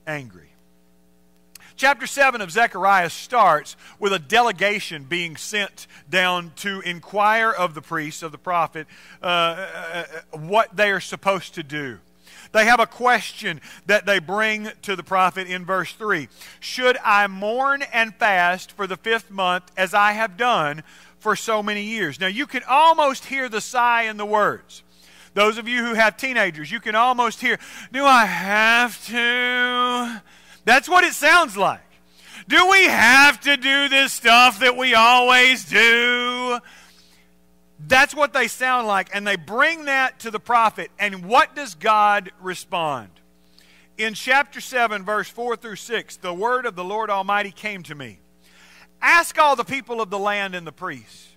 angry. 0.07 0.51
Chapter 1.79 2.09
7 2.09 2.41
of 2.41 2.51
Zechariah 2.51 3.09
starts 3.09 3.77
with 4.01 4.13
a 4.13 4.19
delegation 4.19 5.05
being 5.05 5.37
sent 5.37 5.87
down 6.11 6.51
to 6.57 6.81
inquire 6.81 7.53
of 7.53 7.75
the 7.75 7.81
priests, 7.81 8.25
of 8.25 8.33
the 8.33 8.39
prophet, 8.39 8.89
uh, 9.23 9.27
uh, 9.27 10.05
what 10.33 10.77
they 10.77 10.91
are 10.91 10.99
supposed 10.99 11.55
to 11.55 11.63
do. 11.63 12.01
They 12.51 12.65
have 12.65 12.81
a 12.81 12.87
question 12.87 13.61
that 13.87 14.07
they 14.07 14.19
bring 14.19 14.69
to 14.83 14.97
the 14.97 15.05
prophet 15.05 15.47
in 15.47 15.65
verse 15.65 15.93
3 15.93 16.29
Should 16.59 16.99
I 17.05 17.29
mourn 17.29 17.83
and 17.93 18.13
fast 18.13 18.73
for 18.73 18.89
the 18.89 18.97
fifth 18.97 19.31
month 19.31 19.71
as 19.77 19.95
I 19.95 20.13
have 20.13 20.37
done 20.37 20.83
for 21.21 21.37
so 21.37 21.63
many 21.63 21.85
years? 21.85 22.19
Now, 22.19 22.27
you 22.27 22.49
can 22.49 22.65
almost 22.69 23.27
hear 23.27 23.49
the 23.49 23.61
sigh 23.61 24.03
in 24.03 24.17
the 24.17 24.27
words. 24.27 24.83
Those 25.35 25.59
of 25.59 25.69
you 25.69 25.85
who 25.85 25.95
have 25.95 26.17
teenagers, 26.17 26.73
you 26.73 26.81
can 26.81 26.97
almost 26.97 27.41
hear, 27.41 27.57
Do 27.93 28.05
I 28.05 28.25
have 28.25 29.07
to? 29.07 30.23
That's 30.69 30.87
what 30.87 31.03
it 31.03 31.15
sounds 31.15 31.57
like. 31.57 31.81
Do 32.47 32.69
we 32.69 32.85
have 32.85 33.41
to 33.41 33.57
do 33.57 33.89
this 33.89 34.13
stuff 34.13 34.61
that 34.61 34.77
we 34.77 34.93
always 34.93 35.65
do? 35.65 36.59
That's 37.87 38.15
what 38.15 38.35
they 38.35 38.49
sound 38.49 38.87
like. 38.87 39.09
And 39.15 39.27
they 39.27 39.37
bring 39.37 39.87
that 39.87 40.19
to 40.21 40.31
the 40.31 40.39
prophet. 40.39 40.91
And 40.99 41.25
what 41.25 41.57
does 41.57 41.75
God 41.75 42.33
respond? 42.39 43.09
In 43.97 44.13
chapter 44.13 44.61
7, 44.61 45.07
verse 45.07 45.31
4 45.31 45.57
through 45.57 45.77
6, 45.77 46.19
the 46.19 46.35
word 46.35 46.67
of 46.67 46.77
the 46.77 46.85
Lord 46.85 47.09
Almighty 47.09 47.51
came 47.51 47.83
to 47.85 47.95
me. 47.95 48.19
Ask 49.01 49.39
all 49.39 49.57
the 49.57 49.65
people 49.65 50.03
of 50.03 50.11
the 50.11 50.19
land 50.19 50.55
and 50.55 50.67
the 50.67 50.73
priests. 50.73 51.29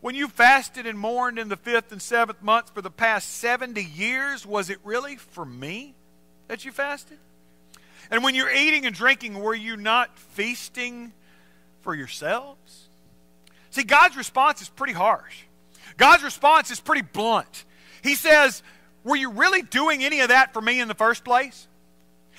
When 0.00 0.14
you 0.14 0.28
fasted 0.28 0.86
and 0.86 0.98
mourned 0.98 1.38
in 1.38 1.50
the 1.50 1.56
fifth 1.56 1.92
and 1.92 2.00
seventh 2.00 2.42
months 2.42 2.70
for 2.70 2.80
the 2.80 2.90
past 2.90 3.34
70 3.34 3.84
years, 3.84 4.46
was 4.46 4.70
it 4.70 4.78
really 4.82 5.16
for 5.16 5.44
me 5.44 5.94
that 6.46 6.64
you 6.64 6.72
fasted? 6.72 7.18
And 8.10 8.22
when 8.24 8.34
you're 8.34 8.50
eating 8.50 8.86
and 8.86 8.94
drinking, 8.94 9.38
were 9.38 9.54
you 9.54 9.76
not 9.76 10.16
feasting 10.18 11.12
for 11.82 11.94
yourselves? 11.94 12.88
See, 13.70 13.84
God's 13.84 14.16
response 14.16 14.62
is 14.62 14.68
pretty 14.68 14.94
harsh. 14.94 15.44
God's 15.96 16.22
response 16.22 16.70
is 16.70 16.80
pretty 16.80 17.02
blunt. 17.02 17.64
He 18.02 18.14
says, 18.14 18.62
Were 19.04 19.16
you 19.16 19.30
really 19.30 19.62
doing 19.62 20.04
any 20.04 20.20
of 20.20 20.28
that 20.28 20.52
for 20.52 20.60
me 20.60 20.80
in 20.80 20.88
the 20.88 20.94
first 20.94 21.24
place? 21.24 21.68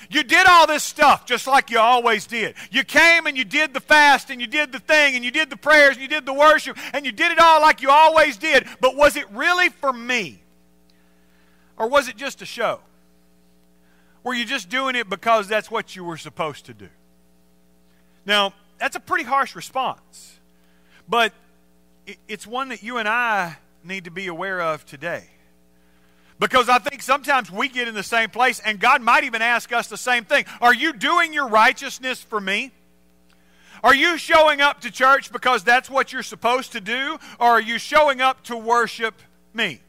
You 0.09 0.23
did 0.23 0.47
all 0.47 0.65
this 0.65 0.83
stuff 0.83 1.25
just 1.25 1.45
like 1.45 1.69
you 1.69 1.79
always 1.79 2.25
did. 2.25 2.55
You 2.71 2.83
came 2.83 3.27
and 3.27 3.37
you 3.37 3.43
did 3.43 3.73
the 3.73 3.81
fast 3.81 4.29
and 4.29 4.39
you 4.39 4.47
did 4.47 4.71
the 4.71 4.79
thing 4.79 5.15
and 5.15 5.25
you 5.25 5.31
did 5.31 5.49
the 5.49 5.57
prayers 5.57 5.95
and 5.95 6.01
you 6.01 6.07
did 6.07 6.25
the 6.25 6.33
worship 6.33 6.77
and 6.93 7.05
you 7.05 7.11
did 7.11 7.31
it 7.31 7.39
all 7.39 7.59
like 7.61 7.81
you 7.81 7.89
always 7.89 8.37
did. 8.37 8.65
But 8.79 8.95
was 8.95 9.17
it 9.17 9.29
really 9.31 9.69
for 9.69 9.91
me? 9.91 10.41
Or 11.77 11.87
was 11.87 12.07
it 12.07 12.15
just 12.15 12.41
a 12.41 12.45
show? 12.45 12.79
Were 14.23 14.33
you 14.33 14.45
just 14.45 14.69
doing 14.69 14.95
it 14.95 15.09
because 15.09 15.47
that's 15.47 15.71
what 15.71 15.95
you 15.95 16.03
were 16.03 16.17
supposed 16.17 16.65
to 16.65 16.73
do? 16.73 16.89
Now, 18.25 18.53
that's 18.77 18.95
a 18.95 18.99
pretty 18.99 19.23
harsh 19.23 19.55
response, 19.55 20.39
but 21.07 21.33
it's 22.27 22.45
one 22.45 22.69
that 22.69 22.83
you 22.83 22.97
and 22.97 23.07
I 23.07 23.57
need 23.83 24.05
to 24.05 24.11
be 24.11 24.27
aware 24.27 24.61
of 24.61 24.85
today. 24.85 25.23
Because 26.39 26.69
I 26.69 26.79
think 26.79 27.01
sometimes 27.01 27.51
we 27.51 27.67
get 27.67 27.87
in 27.87 27.95
the 27.95 28.03
same 28.03 28.29
place, 28.29 28.61
and 28.61 28.79
God 28.79 29.01
might 29.01 29.25
even 29.25 29.41
ask 29.41 29.73
us 29.73 29.87
the 29.87 29.97
same 29.97 30.23
thing 30.23 30.45
Are 30.61 30.73
you 30.73 30.93
doing 30.93 31.33
your 31.33 31.47
righteousness 31.47 32.21
for 32.21 32.39
me? 32.39 32.71
Are 33.83 33.95
you 33.95 34.17
showing 34.17 34.59
up 34.59 34.81
to 34.81 34.91
church 34.91 35.31
because 35.31 35.63
that's 35.63 35.89
what 35.89 36.11
you're 36.11 36.23
supposed 36.23 36.73
to 36.73 36.81
do? 36.81 37.17
Or 37.39 37.47
are 37.47 37.61
you 37.61 37.77
showing 37.77 38.19
up 38.19 38.43
to 38.45 38.57
worship 38.57 39.15
me? 39.53 39.81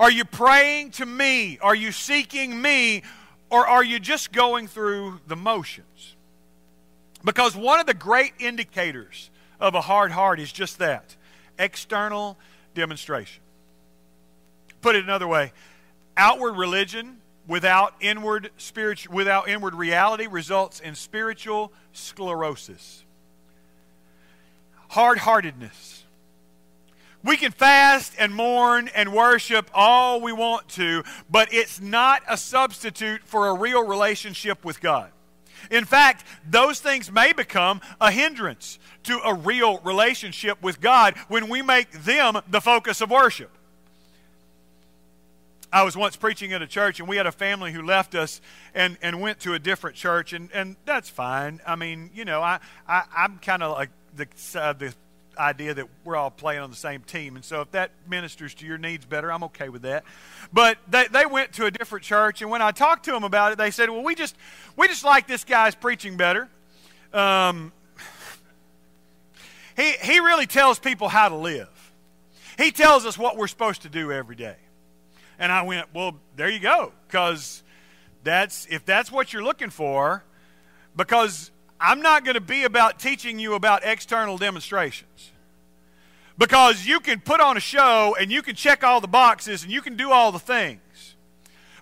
Are 0.00 0.10
you 0.10 0.24
praying 0.24 0.92
to 0.92 1.06
me? 1.06 1.58
Are 1.60 1.74
you 1.74 1.92
seeking 1.92 2.60
me? 2.60 3.02
Or 3.50 3.66
are 3.66 3.82
you 3.82 3.98
just 3.98 4.32
going 4.32 4.68
through 4.68 5.20
the 5.26 5.36
motions? 5.36 6.16
Because 7.24 7.56
one 7.56 7.80
of 7.80 7.86
the 7.86 7.94
great 7.94 8.32
indicators 8.38 9.30
of 9.58 9.74
a 9.74 9.80
hard 9.80 10.12
heart 10.12 10.38
is 10.38 10.52
just 10.52 10.78
that 10.78 11.16
external 11.58 12.38
demonstration. 12.74 13.42
Put 14.80 14.94
it 14.94 15.02
another 15.02 15.26
way, 15.26 15.52
outward 16.16 16.52
religion 16.52 17.18
without 17.48 17.94
inward 18.00 18.50
spiritual 18.58 19.14
without 19.14 19.48
inward 19.48 19.74
reality 19.74 20.26
results 20.26 20.78
in 20.78 20.94
spiritual 20.94 21.72
sclerosis. 21.92 23.04
Hard-heartedness. 24.90 25.97
We 27.24 27.36
can 27.36 27.50
fast 27.50 28.14
and 28.18 28.34
mourn 28.34 28.88
and 28.94 29.12
worship 29.12 29.70
all 29.74 30.20
we 30.20 30.32
want 30.32 30.68
to, 30.70 31.02
but 31.28 31.52
it's 31.52 31.80
not 31.80 32.22
a 32.28 32.36
substitute 32.36 33.22
for 33.24 33.48
a 33.48 33.54
real 33.54 33.84
relationship 33.84 34.64
with 34.64 34.80
God. 34.80 35.10
In 35.70 35.84
fact, 35.84 36.24
those 36.48 36.80
things 36.80 37.10
may 37.10 37.32
become 37.32 37.80
a 38.00 38.10
hindrance 38.10 38.78
to 39.04 39.18
a 39.24 39.34
real 39.34 39.78
relationship 39.78 40.62
with 40.62 40.80
God 40.80 41.16
when 41.28 41.48
we 41.48 41.60
make 41.60 41.90
them 42.04 42.40
the 42.48 42.60
focus 42.60 43.00
of 43.00 43.10
worship. 43.10 43.50
I 45.70 45.82
was 45.82 45.96
once 45.96 46.16
preaching 46.16 46.52
at 46.54 46.62
a 46.62 46.66
church, 46.66 46.98
and 46.98 47.08
we 47.08 47.16
had 47.16 47.26
a 47.26 47.32
family 47.32 47.72
who 47.72 47.82
left 47.82 48.14
us 48.14 48.40
and, 48.74 48.96
and 49.02 49.20
went 49.20 49.40
to 49.40 49.52
a 49.52 49.58
different 49.58 49.96
church, 49.96 50.32
and, 50.32 50.48
and 50.54 50.76
that's 50.86 51.10
fine. 51.10 51.60
I 51.66 51.76
mean, 51.76 52.10
you 52.14 52.24
know, 52.24 52.40
I, 52.40 52.60
I, 52.86 53.02
I'm 53.14 53.38
kind 53.38 53.62
of 53.62 53.72
like 53.72 53.90
the, 54.16 54.28
uh, 54.58 54.72
the 54.72 54.94
idea 55.38 55.74
that 55.74 55.86
we're 56.04 56.16
all 56.16 56.30
playing 56.30 56.60
on 56.60 56.70
the 56.70 56.76
same 56.76 57.02
team. 57.02 57.36
And 57.36 57.44
so 57.44 57.60
if 57.60 57.70
that 57.70 57.90
ministers 58.08 58.54
to 58.54 58.66
your 58.66 58.78
needs 58.78 59.06
better, 59.06 59.32
I'm 59.32 59.44
okay 59.44 59.68
with 59.68 59.82
that. 59.82 60.04
But 60.52 60.78
they, 60.88 61.06
they 61.06 61.26
went 61.26 61.52
to 61.54 61.66
a 61.66 61.70
different 61.70 62.04
church, 62.04 62.42
and 62.42 62.50
when 62.50 62.62
I 62.62 62.72
talked 62.72 63.04
to 63.04 63.12
them 63.12 63.24
about 63.24 63.52
it, 63.52 63.58
they 63.58 63.70
said, 63.70 63.90
well, 63.90 64.02
we 64.02 64.14
just, 64.14 64.36
we 64.76 64.88
just 64.88 65.04
like 65.04 65.26
this 65.26 65.44
guy's 65.44 65.74
preaching 65.74 66.16
better. 66.16 66.48
Um, 67.12 67.72
he, 69.76 69.92
he 70.02 70.20
really 70.20 70.46
tells 70.46 70.78
people 70.78 71.08
how 71.08 71.28
to 71.28 71.36
live. 71.36 71.92
He 72.56 72.72
tells 72.72 73.06
us 73.06 73.16
what 73.16 73.36
we're 73.36 73.46
supposed 73.46 73.82
to 73.82 73.88
do 73.88 74.10
every 74.10 74.34
day. 74.36 74.56
And 75.38 75.52
I 75.52 75.62
went, 75.62 75.86
well, 75.94 76.16
there 76.34 76.50
you 76.50 76.58
go. 76.58 76.92
Because 77.06 77.62
that's, 78.24 78.66
if 78.68 78.84
that's 78.84 79.12
what 79.12 79.32
you're 79.32 79.44
looking 79.44 79.70
for, 79.70 80.24
because 80.96 81.52
I'm 81.80 82.00
not 82.00 82.24
going 82.24 82.34
to 82.34 82.40
be 82.40 82.64
about 82.64 82.98
teaching 82.98 83.38
you 83.38 83.54
about 83.54 83.84
external 83.84 84.36
demonstrations. 84.36 85.32
Because 86.36 86.86
you 86.86 87.00
can 87.00 87.20
put 87.20 87.40
on 87.40 87.56
a 87.56 87.60
show 87.60 88.16
and 88.18 88.30
you 88.30 88.42
can 88.42 88.54
check 88.54 88.84
all 88.84 89.00
the 89.00 89.08
boxes 89.08 89.64
and 89.64 89.72
you 89.72 89.80
can 89.80 89.96
do 89.96 90.12
all 90.12 90.30
the 90.30 90.38
things. 90.38 91.16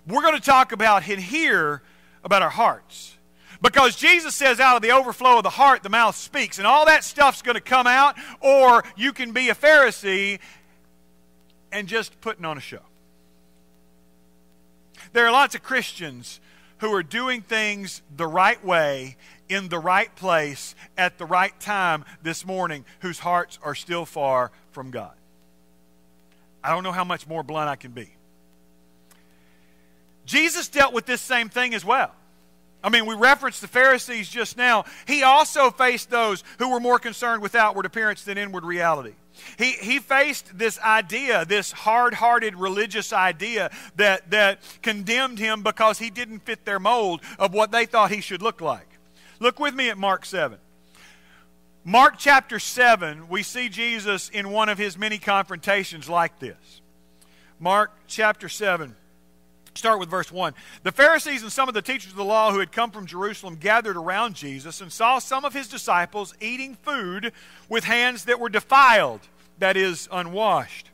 We're 0.07 0.21
going 0.21 0.35
to 0.35 0.41
talk 0.41 0.71
about 0.71 1.07
in 1.07 1.19
here 1.19 1.81
about 2.23 2.41
our 2.41 2.49
hearts. 2.49 3.17
Because 3.61 3.95
Jesus 3.95 4.35
says, 4.35 4.59
out 4.59 4.75
of 4.75 4.81
the 4.81 4.91
overflow 4.91 5.37
of 5.37 5.43
the 5.43 5.49
heart, 5.49 5.83
the 5.83 5.89
mouth 5.89 6.15
speaks. 6.15 6.57
And 6.57 6.67
all 6.67 6.85
that 6.85 7.03
stuff's 7.03 7.41
going 7.41 7.55
to 7.55 7.61
come 7.61 7.87
out, 7.87 8.15
or 8.39 8.83
you 8.95 9.13
can 9.13 9.31
be 9.31 9.49
a 9.49 9.55
Pharisee 9.55 10.39
and 11.71 11.87
just 11.87 12.19
putting 12.21 12.45
on 12.45 12.57
a 12.57 12.61
show. 12.61 12.81
There 15.13 15.25
are 15.25 15.31
lots 15.31 15.55
of 15.55 15.63
Christians 15.63 16.39
who 16.79 16.93
are 16.93 17.03
doing 17.03 17.41
things 17.41 18.01
the 18.15 18.27
right 18.27 18.63
way, 18.63 19.17
in 19.49 19.69
the 19.69 19.79
right 19.79 20.13
place, 20.15 20.75
at 20.97 21.17
the 21.17 21.25
right 21.25 21.57
time 21.59 22.05
this 22.21 22.45
morning, 22.45 22.85
whose 22.99 23.19
hearts 23.19 23.59
are 23.63 23.75
still 23.75 24.05
far 24.05 24.51
from 24.71 24.91
God. 24.91 25.13
I 26.63 26.71
don't 26.71 26.83
know 26.83 26.91
how 26.91 27.03
much 27.03 27.27
more 27.27 27.43
blunt 27.43 27.69
I 27.69 27.75
can 27.75 27.91
be. 27.91 28.09
Jesus 30.25 30.67
dealt 30.67 30.93
with 30.93 31.05
this 31.05 31.21
same 31.21 31.49
thing 31.49 31.73
as 31.73 31.85
well. 31.85 32.11
I 32.83 32.89
mean, 32.89 33.05
we 33.05 33.15
referenced 33.15 33.61
the 33.61 33.67
Pharisees 33.67 34.29
just 34.29 34.55
now. 34.55 34.85
He 35.07 35.23
also 35.23 35.71
faced 35.71 36.09
those 36.09 36.43
who 36.59 36.69
were 36.69 36.79
more 36.79 36.99
concerned 36.99 37.41
with 37.41 37.55
outward 37.55 37.85
appearance 37.85 38.23
than 38.23 38.37
inward 38.37 38.63
reality. 38.63 39.13
He, 39.57 39.71
he 39.73 39.99
faced 39.99 40.57
this 40.57 40.79
idea, 40.79 41.45
this 41.45 41.71
hard 41.71 42.13
hearted 42.13 42.55
religious 42.55 43.13
idea 43.13 43.71
that, 43.95 44.29
that 44.31 44.59
condemned 44.81 45.39
him 45.39 45.63
because 45.63 45.99
he 45.99 46.09
didn't 46.09 46.39
fit 46.39 46.65
their 46.65 46.79
mold 46.79 47.21
of 47.39 47.53
what 47.53 47.71
they 47.71 47.85
thought 47.85 48.11
he 48.11 48.21
should 48.21 48.41
look 48.41 48.61
like. 48.61 48.86
Look 49.39 49.59
with 49.59 49.75
me 49.75 49.89
at 49.89 49.97
Mark 49.97 50.25
7. 50.25 50.57
Mark 51.83 52.15
chapter 52.17 52.59
7, 52.59 53.29
we 53.29 53.43
see 53.43 53.69
Jesus 53.69 54.29
in 54.29 54.49
one 54.49 54.67
of 54.67 54.77
his 54.77 54.97
many 54.97 55.17
confrontations 55.17 56.09
like 56.09 56.37
this. 56.39 56.81
Mark 57.59 57.91
chapter 58.07 58.49
7. 58.49 58.95
Start 59.73 59.99
with 59.99 60.09
verse 60.09 60.31
1. 60.31 60.53
The 60.83 60.91
Pharisees 60.91 61.43
and 61.43 61.51
some 61.51 61.69
of 61.69 61.75
the 61.75 61.81
teachers 61.81 62.11
of 62.11 62.17
the 62.17 62.25
law 62.25 62.51
who 62.51 62.59
had 62.59 62.71
come 62.71 62.91
from 62.91 63.05
Jerusalem 63.05 63.55
gathered 63.55 63.95
around 63.95 64.35
Jesus 64.35 64.81
and 64.81 64.91
saw 64.91 65.19
some 65.19 65.45
of 65.45 65.53
his 65.53 65.67
disciples 65.67 66.33
eating 66.41 66.75
food 66.75 67.31
with 67.69 67.83
hands 67.83 68.25
that 68.25 68.39
were 68.39 68.49
defiled, 68.49 69.21
that 69.59 69.77
is, 69.77 70.09
unwashed. 70.11 70.89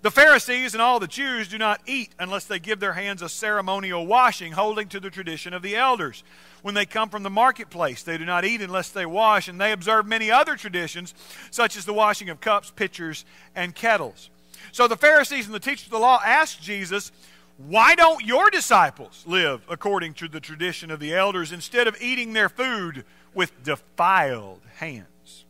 The 0.00 0.10
Pharisees 0.12 0.74
and 0.74 0.82
all 0.82 1.00
the 1.00 1.08
Jews 1.08 1.48
do 1.48 1.58
not 1.58 1.80
eat 1.84 2.10
unless 2.20 2.44
they 2.44 2.60
give 2.60 2.78
their 2.78 2.92
hands 2.92 3.20
a 3.20 3.28
ceremonial 3.28 4.06
washing, 4.06 4.52
holding 4.52 4.88
to 4.88 5.00
the 5.00 5.10
tradition 5.10 5.52
of 5.52 5.62
the 5.62 5.74
elders. 5.74 6.22
When 6.62 6.74
they 6.74 6.86
come 6.86 7.08
from 7.08 7.24
the 7.24 7.30
marketplace, 7.30 8.04
they 8.04 8.16
do 8.16 8.24
not 8.24 8.44
eat 8.44 8.60
unless 8.60 8.90
they 8.90 9.06
wash, 9.06 9.48
and 9.48 9.60
they 9.60 9.72
observe 9.72 10.06
many 10.06 10.30
other 10.30 10.54
traditions, 10.54 11.14
such 11.50 11.76
as 11.76 11.84
the 11.84 11.92
washing 11.92 12.28
of 12.28 12.40
cups, 12.40 12.70
pitchers, 12.70 13.24
and 13.56 13.74
kettles. 13.74 14.30
So 14.70 14.86
the 14.86 14.96
Pharisees 14.96 15.46
and 15.46 15.54
the 15.54 15.60
teachers 15.60 15.86
of 15.86 15.92
the 15.92 15.98
law 15.98 16.20
asked 16.24 16.62
Jesus, 16.62 17.10
why 17.56 17.96
don't 17.96 18.24
your 18.24 18.50
disciples 18.50 19.24
live 19.26 19.62
according 19.68 20.14
to 20.14 20.28
the 20.28 20.38
tradition 20.38 20.92
of 20.92 21.00
the 21.00 21.12
elders 21.12 21.50
instead 21.50 21.88
of 21.88 22.00
eating 22.00 22.32
their 22.32 22.48
food 22.48 23.04
with 23.34 23.64
defiled 23.64 24.60
hands? 24.76 25.44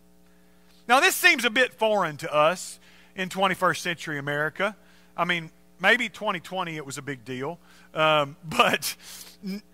Now, 0.88 1.00
this 1.00 1.14
seems 1.14 1.44
a 1.44 1.50
bit 1.50 1.74
foreign 1.74 2.16
to 2.18 2.34
us 2.34 2.80
in 3.18 3.28
21st 3.28 3.78
century 3.78 4.18
America. 4.18 4.74
I 5.16 5.26
mean, 5.26 5.50
maybe 5.80 6.08
2020 6.08 6.76
it 6.76 6.86
was 6.86 6.96
a 6.96 7.02
big 7.02 7.24
deal, 7.24 7.58
um, 7.92 8.36
but 8.44 8.96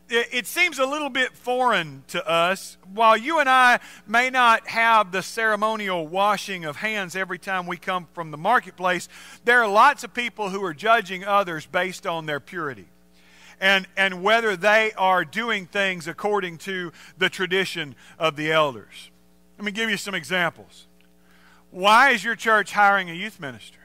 it 0.09 0.47
seems 0.47 0.79
a 0.79 0.87
little 0.87 1.11
bit 1.11 1.37
foreign 1.37 2.05
to 2.09 2.27
us. 2.29 2.77
While 2.93 3.17
you 3.17 3.39
and 3.39 3.49
I 3.49 3.81
may 4.07 4.31
not 4.31 4.67
have 4.69 5.13
the 5.13 5.23
ceremonial 5.23 6.07
washing 6.09 6.65
of 6.65 6.77
hands 6.77 7.15
every 7.15 7.39
time 7.39 7.67
we 7.67 7.77
come 7.77 8.09
from 8.15 8.31
the 8.31 8.39
marketplace, 8.39 9.09
there 9.45 9.63
are 9.63 9.71
lots 9.71 10.05
of 10.05 10.13
people 10.13 10.49
who 10.49 10.63
are 10.65 10.75
judging 10.75 11.25
others 11.25 11.67
based 11.67 12.07
on 12.07 12.27
their 12.27 12.41
purity 12.41 12.87
and, 13.61 13.87
and 13.97 14.23
whether 14.23 14.57
they 14.57 14.93
are 14.97 15.25
doing 15.25 15.67
things 15.67 16.09
according 16.09 16.59
to 16.59 16.93
the 17.19 17.29
tradition 17.29 17.95
of 18.19 18.37
the 18.37 18.53
elders. 18.53 19.11
Let 19.59 19.65
me 19.65 19.73
give 19.73 19.89
you 19.89 19.97
some 19.97 20.15
examples. 20.15 20.87
Why 21.75 22.11
is 22.11 22.23
your 22.23 22.37
church 22.37 22.71
hiring 22.71 23.11
a 23.11 23.14
youth 23.14 23.40
minister? 23.40 23.81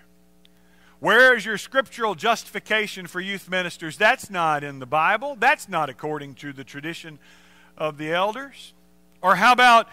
Where 0.99 1.35
is 1.35 1.43
your 1.43 1.57
scriptural 1.57 2.13
justification 2.13 3.07
for 3.07 3.19
youth 3.19 3.49
ministers? 3.49 3.97
That's 3.97 4.29
not 4.29 4.63
in 4.63 4.77
the 4.77 4.85
Bible. 4.85 5.35
That's 5.39 5.67
not 5.67 5.89
according 5.89 6.35
to 6.35 6.53
the 6.53 6.63
tradition 6.63 7.17
of 7.79 7.97
the 7.97 8.13
elders. 8.13 8.73
Or 9.23 9.37
how 9.37 9.53
about 9.53 9.87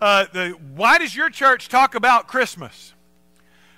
uh, 0.00 0.26
the 0.32 0.50
why 0.76 0.98
does 0.98 1.16
your 1.16 1.28
church 1.28 1.68
talk 1.68 1.96
about 1.96 2.28
Christmas? 2.28 2.94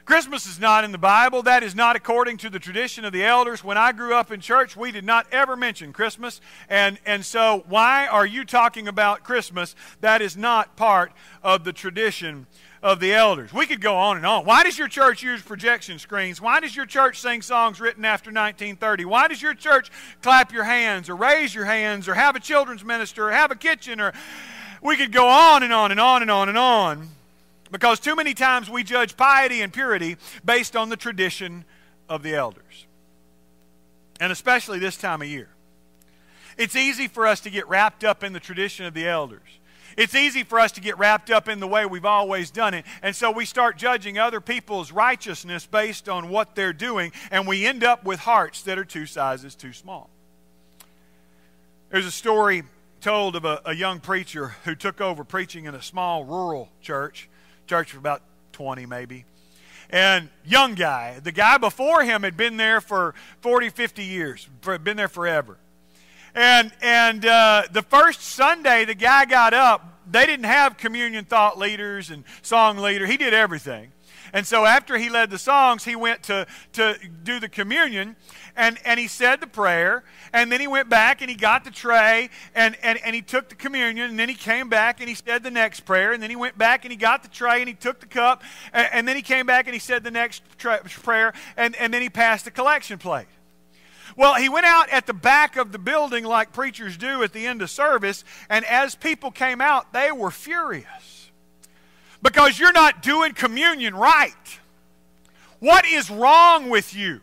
Christmas 0.04 0.44
is 0.44 0.60
not 0.60 0.84
in 0.84 0.92
the 0.92 0.98
Bible. 0.98 1.42
That 1.42 1.62
is 1.62 1.74
not 1.74 1.96
according 1.96 2.36
to 2.38 2.50
the 2.50 2.58
tradition 2.58 3.06
of 3.06 3.14
the 3.14 3.24
elders. 3.24 3.64
When 3.64 3.78
I 3.78 3.92
grew 3.92 4.14
up 4.14 4.30
in 4.30 4.40
church, 4.40 4.76
we 4.76 4.92
did 4.92 5.04
not 5.04 5.26
ever 5.32 5.56
mention 5.56 5.94
Christmas. 5.94 6.42
And, 6.68 6.98
and 7.06 7.24
so, 7.24 7.64
why 7.66 8.08
are 8.08 8.26
you 8.26 8.44
talking 8.44 8.88
about 8.88 9.24
Christmas? 9.24 9.74
That 10.02 10.20
is 10.20 10.36
not 10.36 10.76
part 10.76 11.12
of 11.42 11.64
the 11.64 11.72
tradition 11.72 12.46
of 12.82 13.00
the 13.00 13.12
elders. 13.12 13.52
We 13.52 13.66
could 13.66 13.80
go 13.80 13.96
on 13.96 14.16
and 14.16 14.26
on. 14.26 14.44
Why 14.44 14.62
does 14.62 14.78
your 14.78 14.88
church 14.88 15.22
use 15.22 15.42
projection 15.42 15.98
screens? 15.98 16.40
Why 16.40 16.60
does 16.60 16.76
your 16.76 16.86
church 16.86 17.20
sing 17.20 17.42
songs 17.42 17.80
written 17.80 18.04
after 18.04 18.30
1930? 18.30 19.04
Why 19.04 19.28
does 19.28 19.42
your 19.42 19.54
church 19.54 19.90
clap 20.22 20.52
your 20.52 20.64
hands 20.64 21.08
or 21.08 21.16
raise 21.16 21.54
your 21.54 21.64
hands 21.64 22.08
or 22.08 22.14
have 22.14 22.36
a 22.36 22.40
children's 22.40 22.84
minister 22.84 23.28
or 23.28 23.32
have 23.32 23.50
a 23.50 23.56
kitchen 23.56 24.00
or 24.00 24.12
we 24.82 24.96
could 24.96 25.12
go 25.12 25.26
on 25.26 25.62
and 25.62 25.72
on 25.72 25.90
and 25.90 26.00
on 26.00 26.22
and 26.22 26.30
on 26.30 26.48
and 26.48 26.58
on. 26.58 27.08
Because 27.70 28.00
too 28.00 28.16
many 28.16 28.32
times 28.32 28.70
we 28.70 28.82
judge 28.82 29.16
piety 29.16 29.60
and 29.60 29.72
purity 29.72 30.16
based 30.44 30.74
on 30.76 30.88
the 30.88 30.96
tradition 30.96 31.64
of 32.08 32.22
the 32.22 32.34
elders. 32.34 32.86
And 34.20 34.32
especially 34.32 34.78
this 34.78 34.96
time 34.96 35.22
of 35.22 35.28
year. 35.28 35.48
It's 36.56 36.74
easy 36.74 37.06
for 37.06 37.26
us 37.26 37.40
to 37.40 37.50
get 37.50 37.68
wrapped 37.68 38.02
up 38.02 38.24
in 38.24 38.32
the 38.32 38.40
tradition 38.40 38.86
of 38.86 38.94
the 38.94 39.06
elders. 39.06 39.57
It's 39.98 40.14
easy 40.14 40.44
for 40.44 40.60
us 40.60 40.70
to 40.72 40.80
get 40.80 40.96
wrapped 40.96 41.28
up 41.28 41.48
in 41.48 41.58
the 41.58 41.66
way 41.66 41.84
we've 41.84 42.04
always 42.04 42.52
done 42.52 42.72
it. 42.72 42.84
And 43.02 43.16
so 43.16 43.32
we 43.32 43.44
start 43.44 43.76
judging 43.76 44.16
other 44.16 44.40
people's 44.40 44.92
righteousness 44.92 45.66
based 45.66 46.08
on 46.08 46.28
what 46.28 46.54
they're 46.54 46.72
doing, 46.72 47.10
and 47.32 47.48
we 47.48 47.66
end 47.66 47.82
up 47.82 48.04
with 48.04 48.20
hearts 48.20 48.62
that 48.62 48.78
are 48.78 48.84
two 48.84 49.06
sizes 49.06 49.56
too 49.56 49.72
small. 49.72 50.08
There's 51.90 52.06
a 52.06 52.12
story 52.12 52.62
told 53.00 53.34
of 53.34 53.44
a, 53.44 53.60
a 53.64 53.74
young 53.74 53.98
preacher 53.98 54.54
who 54.64 54.76
took 54.76 55.00
over 55.00 55.24
preaching 55.24 55.64
in 55.64 55.74
a 55.74 55.82
small 55.82 56.24
rural 56.24 56.68
church 56.80 57.28
church 57.66 57.92
of 57.92 57.98
about 57.98 58.22
20 58.52 58.86
maybe. 58.86 59.24
And 59.90 60.28
young 60.46 60.74
guy, 60.74 61.18
the 61.18 61.32
guy 61.32 61.58
before 61.58 62.04
him 62.04 62.22
had 62.22 62.36
been 62.36 62.56
there 62.56 62.80
for 62.80 63.16
40, 63.40 63.70
50 63.70 64.04
years, 64.04 64.48
been 64.62 64.96
there 64.96 65.08
forever. 65.08 65.56
And, 66.34 66.72
and 66.80 67.24
uh, 67.24 67.64
the 67.72 67.82
first 67.82 68.22
Sunday 68.22 68.84
the 68.84 68.94
guy 68.94 69.24
got 69.24 69.54
up, 69.54 70.00
they 70.10 70.26
didn't 70.26 70.46
have 70.46 70.76
communion 70.76 71.24
thought 71.24 71.58
leaders 71.58 72.10
and 72.10 72.24
song 72.42 72.78
leader. 72.78 73.06
He 73.06 73.16
did 73.16 73.34
everything. 73.34 73.92
And 74.32 74.46
so 74.46 74.64
after 74.64 74.98
he 74.98 75.08
led 75.08 75.30
the 75.30 75.38
songs, 75.38 75.84
he 75.84 75.96
went 75.96 76.22
to, 76.24 76.46
to 76.74 76.98
do 77.22 77.40
the 77.40 77.48
communion 77.48 78.16
and, 78.56 78.78
and 78.84 78.98
he 79.00 79.08
said 79.08 79.40
the 79.40 79.46
prayer. 79.46 80.04
And 80.32 80.52
then 80.52 80.60
he 80.60 80.66
went 80.66 80.88
back 80.88 81.22
and 81.22 81.30
he 81.30 81.36
got 81.36 81.64
the 81.64 81.70
tray 81.70 82.28
and, 82.54 82.76
and, 82.82 82.98
and 83.04 83.14
he 83.14 83.22
took 83.22 83.48
the 83.48 83.54
communion. 83.54 84.10
And 84.10 84.18
then 84.18 84.28
he 84.28 84.34
came 84.34 84.68
back 84.68 85.00
and 85.00 85.08
he 85.08 85.14
said 85.14 85.42
the 85.42 85.50
next 85.50 85.80
prayer. 85.80 86.12
And 86.12 86.22
then 86.22 86.30
he 86.30 86.36
went 86.36 86.58
back 86.58 86.84
and 86.84 86.92
he 86.92 86.96
got 86.96 87.22
the 87.22 87.28
tray 87.28 87.60
and 87.60 87.68
he 87.68 87.74
took 87.74 88.00
the 88.00 88.06
cup. 88.06 88.42
And, 88.72 88.88
and 88.92 89.08
then 89.08 89.16
he 89.16 89.22
came 89.22 89.46
back 89.46 89.66
and 89.66 89.74
he 89.74 89.80
said 89.80 90.04
the 90.04 90.10
next 90.10 90.42
tra- 90.58 90.82
prayer. 90.84 91.32
And, 91.56 91.74
and 91.76 91.94
then 91.94 92.02
he 92.02 92.10
passed 92.10 92.44
the 92.44 92.50
collection 92.50 92.98
plate. 92.98 93.28
Well, 94.18 94.34
he 94.34 94.48
went 94.48 94.66
out 94.66 94.90
at 94.90 95.06
the 95.06 95.14
back 95.14 95.56
of 95.56 95.70
the 95.70 95.78
building 95.78 96.24
like 96.24 96.52
preachers 96.52 96.96
do 96.96 97.22
at 97.22 97.32
the 97.32 97.46
end 97.46 97.62
of 97.62 97.70
service, 97.70 98.24
and 98.50 98.64
as 98.64 98.96
people 98.96 99.30
came 99.30 99.60
out, 99.60 99.92
they 99.92 100.10
were 100.10 100.32
furious 100.32 101.30
because 102.20 102.58
you're 102.58 102.72
not 102.72 103.00
doing 103.00 103.32
communion 103.32 103.94
right. 103.94 104.58
What 105.60 105.86
is 105.86 106.10
wrong 106.10 106.68
with 106.68 106.96
you? 106.96 107.20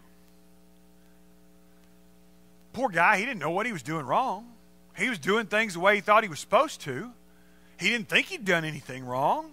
Poor 2.71 2.87
guy, 2.87 3.17
he 3.17 3.25
didn't 3.25 3.39
know 3.39 3.51
what 3.51 3.65
he 3.65 3.73
was 3.73 3.83
doing 3.83 4.05
wrong. 4.05 4.47
He 4.97 5.09
was 5.09 5.19
doing 5.19 5.47
things 5.47 5.73
the 5.73 5.81
way 5.81 5.95
he 5.95 6.01
thought 6.01 6.23
he 6.23 6.29
was 6.29 6.39
supposed 6.39 6.79
to. 6.81 7.11
He 7.77 7.89
didn't 7.89 8.07
think 8.07 8.27
he'd 8.27 8.45
done 8.45 8.63
anything 8.63 9.05
wrong. 9.05 9.51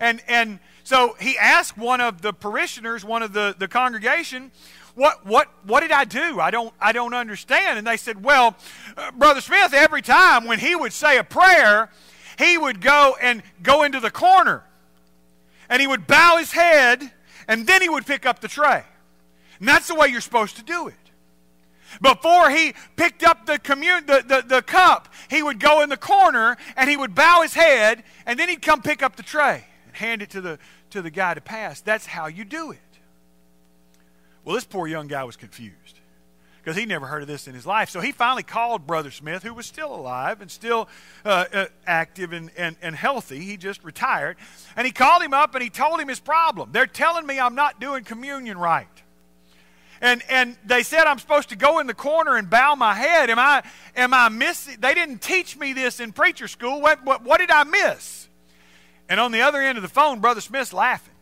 And, 0.00 0.20
and 0.26 0.58
so 0.82 1.14
he 1.20 1.38
asked 1.38 1.78
one 1.78 2.00
of 2.00 2.20
the 2.20 2.32
parishioners, 2.32 3.04
one 3.04 3.22
of 3.22 3.32
the, 3.32 3.54
the 3.56 3.68
congregation, 3.68 4.50
what, 4.94 5.26
what, 5.26 5.48
what 5.64 5.80
did 5.80 5.90
I 5.90 6.04
do? 6.04 6.38
I 6.38 6.50
don't, 6.50 6.72
I 6.80 6.92
don't 6.92 7.14
understand. 7.14 7.78
And 7.78 7.86
they 7.86 7.96
said, 7.96 8.22
Well, 8.22 8.56
uh, 8.96 9.10
Brother 9.12 9.40
Smith, 9.40 9.74
every 9.74 10.02
time 10.02 10.46
when 10.46 10.58
he 10.58 10.76
would 10.76 10.92
say 10.92 11.18
a 11.18 11.24
prayer, 11.24 11.90
he 12.38 12.56
would 12.56 12.80
go 12.80 13.16
and 13.20 13.42
go 13.62 13.82
into 13.82 14.00
the 14.00 14.10
corner 14.10 14.64
and 15.68 15.80
he 15.80 15.86
would 15.86 16.06
bow 16.06 16.36
his 16.38 16.52
head 16.52 17.10
and 17.48 17.66
then 17.66 17.82
he 17.82 17.88
would 17.88 18.06
pick 18.06 18.24
up 18.24 18.40
the 18.40 18.48
tray. 18.48 18.84
And 19.58 19.68
that's 19.68 19.88
the 19.88 19.94
way 19.94 20.08
you're 20.08 20.20
supposed 20.20 20.56
to 20.56 20.62
do 20.62 20.88
it. 20.88 20.94
Before 22.00 22.50
he 22.50 22.74
picked 22.96 23.22
up 23.22 23.46
the, 23.46 23.58
commun- 23.58 24.06
the, 24.06 24.24
the, 24.26 24.44
the 24.46 24.62
cup, 24.62 25.08
he 25.30 25.42
would 25.42 25.60
go 25.60 25.82
in 25.82 25.88
the 25.88 25.96
corner 25.96 26.56
and 26.76 26.90
he 26.90 26.96
would 26.96 27.14
bow 27.14 27.42
his 27.42 27.54
head 27.54 28.02
and 28.26 28.38
then 28.38 28.48
he'd 28.48 28.62
come 28.62 28.82
pick 28.82 29.02
up 29.02 29.16
the 29.16 29.22
tray 29.22 29.64
and 29.86 29.96
hand 29.96 30.22
it 30.22 30.30
to 30.30 30.40
the, 30.40 30.58
to 30.90 31.02
the 31.02 31.10
guy 31.10 31.34
to 31.34 31.40
pass. 31.40 31.80
That's 31.80 32.06
how 32.06 32.26
you 32.26 32.44
do 32.44 32.72
it. 32.72 32.78
Well, 34.44 34.54
this 34.54 34.64
poor 34.64 34.86
young 34.86 35.08
guy 35.08 35.24
was 35.24 35.36
confused 35.36 36.00
because 36.62 36.76
he 36.78 36.86
never 36.86 37.06
heard 37.06 37.20
of 37.20 37.28
this 37.28 37.46
in 37.46 37.54
his 37.54 37.66
life. 37.66 37.90
So 37.90 38.00
he 38.00 38.10
finally 38.10 38.42
called 38.42 38.86
Brother 38.86 39.10
Smith, 39.10 39.42
who 39.42 39.52
was 39.52 39.66
still 39.66 39.94
alive 39.94 40.40
and 40.40 40.50
still 40.50 40.88
uh, 41.24 41.44
uh, 41.52 41.66
active 41.86 42.32
and, 42.32 42.50
and, 42.56 42.76
and 42.80 42.96
healthy. 42.96 43.40
He 43.40 43.58
just 43.58 43.84
retired. 43.84 44.36
And 44.76 44.86
he 44.86 44.92
called 44.92 45.22
him 45.22 45.34
up 45.34 45.54
and 45.54 45.62
he 45.62 45.68
told 45.68 46.00
him 46.00 46.08
his 46.08 46.20
problem. 46.20 46.70
They're 46.72 46.86
telling 46.86 47.26
me 47.26 47.38
I'm 47.38 47.54
not 47.54 47.80
doing 47.80 48.04
communion 48.04 48.56
right. 48.56 48.88
And, 50.00 50.22
and 50.28 50.56
they 50.64 50.82
said 50.82 51.06
I'm 51.06 51.18
supposed 51.18 51.50
to 51.50 51.56
go 51.56 51.78
in 51.80 51.86
the 51.86 51.94
corner 51.94 52.36
and 52.36 52.48
bow 52.48 52.74
my 52.74 52.94
head. 52.94 53.30
Am 53.30 53.38
I, 53.38 53.62
am 53.94 54.14
I 54.14 54.28
missing? 54.30 54.76
They 54.78 54.94
didn't 54.94 55.20
teach 55.20 55.56
me 55.56 55.72
this 55.74 56.00
in 56.00 56.12
preacher 56.12 56.48
school. 56.48 56.80
What, 56.80 57.04
what, 57.04 57.22
what 57.22 57.40
did 57.40 57.50
I 57.50 57.64
miss? 57.64 58.28
And 59.08 59.20
on 59.20 59.32
the 59.32 59.42
other 59.42 59.60
end 59.60 59.76
of 59.76 59.82
the 59.82 59.88
phone, 59.88 60.20
Brother 60.20 60.40
Smith's 60.40 60.72
laughing. 60.72 61.14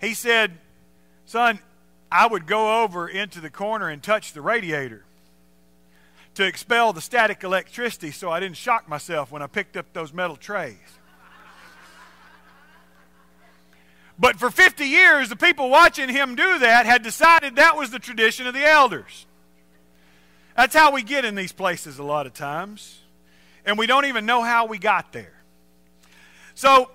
He 0.00 0.14
said, 0.14 0.58
Son, 1.26 1.58
I 2.10 2.26
would 2.26 2.46
go 2.46 2.82
over 2.82 3.08
into 3.08 3.40
the 3.40 3.50
corner 3.50 3.88
and 3.88 4.02
touch 4.02 4.32
the 4.32 4.40
radiator 4.40 5.04
to 6.34 6.44
expel 6.44 6.92
the 6.92 7.00
static 7.00 7.42
electricity 7.44 8.10
so 8.10 8.30
I 8.30 8.40
didn't 8.40 8.56
shock 8.56 8.88
myself 8.88 9.30
when 9.30 9.42
I 9.42 9.46
picked 9.46 9.76
up 9.76 9.92
those 9.92 10.12
metal 10.12 10.36
trays. 10.36 10.76
But 14.18 14.38
for 14.38 14.50
50 14.50 14.84
years, 14.84 15.28
the 15.28 15.36
people 15.36 15.68
watching 15.70 16.08
him 16.08 16.36
do 16.36 16.58
that 16.60 16.86
had 16.86 17.02
decided 17.02 17.56
that 17.56 17.76
was 17.76 17.90
the 17.90 17.98
tradition 17.98 18.46
of 18.46 18.54
the 18.54 18.64
elders. 18.64 19.26
That's 20.56 20.74
how 20.74 20.92
we 20.92 21.02
get 21.02 21.24
in 21.24 21.34
these 21.34 21.52
places 21.52 21.98
a 21.98 22.04
lot 22.04 22.26
of 22.26 22.32
times. 22.32 23.00
And 23.66 23.76
we 23.76 23.86
don't 23.86 24.04
even 24.04 24.24
know 24.24 24.42
how 24.42 24.66
we 24.66 24.78
got 24.78 25.12
there. 25.12 25.32
So, 26.54 26.90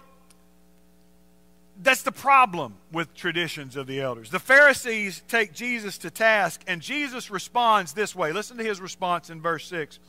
that's 1.82 2.02
the 2.02 2.12
problem 2.12 2.76
with 2.92 3.14
traditions 3.14 3.76
of 3.76 3.88
the 3.88 4.02
elders. 4.02 4.30
The 4.30 4.40
Pharisees 4.40 5.24
take 5.28 5.54
Jesus 5.54 5.98
to 6.00 6.12
task, 6.12 6.62
and 6.68 6.82
Jesus 6.82 7.32
responds 7.32 7.94
this 7.94 8.14
way. 8.14 8.34
Listen 8.34 8.58
to 8.58 8.64
his 8.64 8.82
response 8.82 9.30
in 9.30 9.42
verse 9.42 9.66
6. 9.68 10.00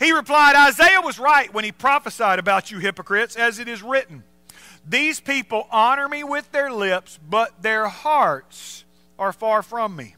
He 0.00 0.12
replied, 0.12 0.56
Isaiah 0.56 1.00
was 1.00 1.18
right 1.18 1.52
when 1.52 1.64
he 1.64 1.72
prophesied 1.72 2.38
about 2.38 2.70
you 2.70 2.78
hypocrites, 2.78 3.36
as 3.36 3.58
it 3.58 3.68
is 3.68 3.82
written. 3.82 4.24
These 4.88 5.20
people 5.20 5.68
honor 5.70 6.08
me 6.08 6.24
with 6.24 6.50
their 6.50 6.72
lips, 6.72 7.18
but 7.28 7.62
their 7.62 7.88
hearts 7.88 8.84
are 9.18 9.32
far 9.32 9.62
from 9.62 9.94
me. 9.94 10.14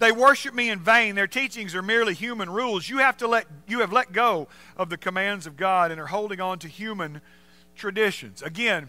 They 0.00 0.12
worship 0.12 0.54
me 0.54 0.70
in 0.70 0.80
vain. 0.80 1.14
Their 1.14 1.26
teachings 1.26 1.74
are 1.74 1.82
merely 1.82 2.14
human 2.14 2.48
rules. 2.48 2.88
You 2.88 2.98
have 2.98 3.18
to 3.18 3.28
let 3.28 3.46
you 3.68 3.80
have 3.80 3.92
let 3.92 4.12
go 4.12 4.48
of 4.78 4.88
the 4.88 4.96
commands 4.96 5.46
of 5.46 5.58
God 5.58 5.90
and 5.90 6.00
are 6.00 6.06
holding 6.06 6.40
on 6.40 6.58
to 6.60 6.68
human 6.68 7.20
traditions. 7.76 8.40
Again, 8.40 8.88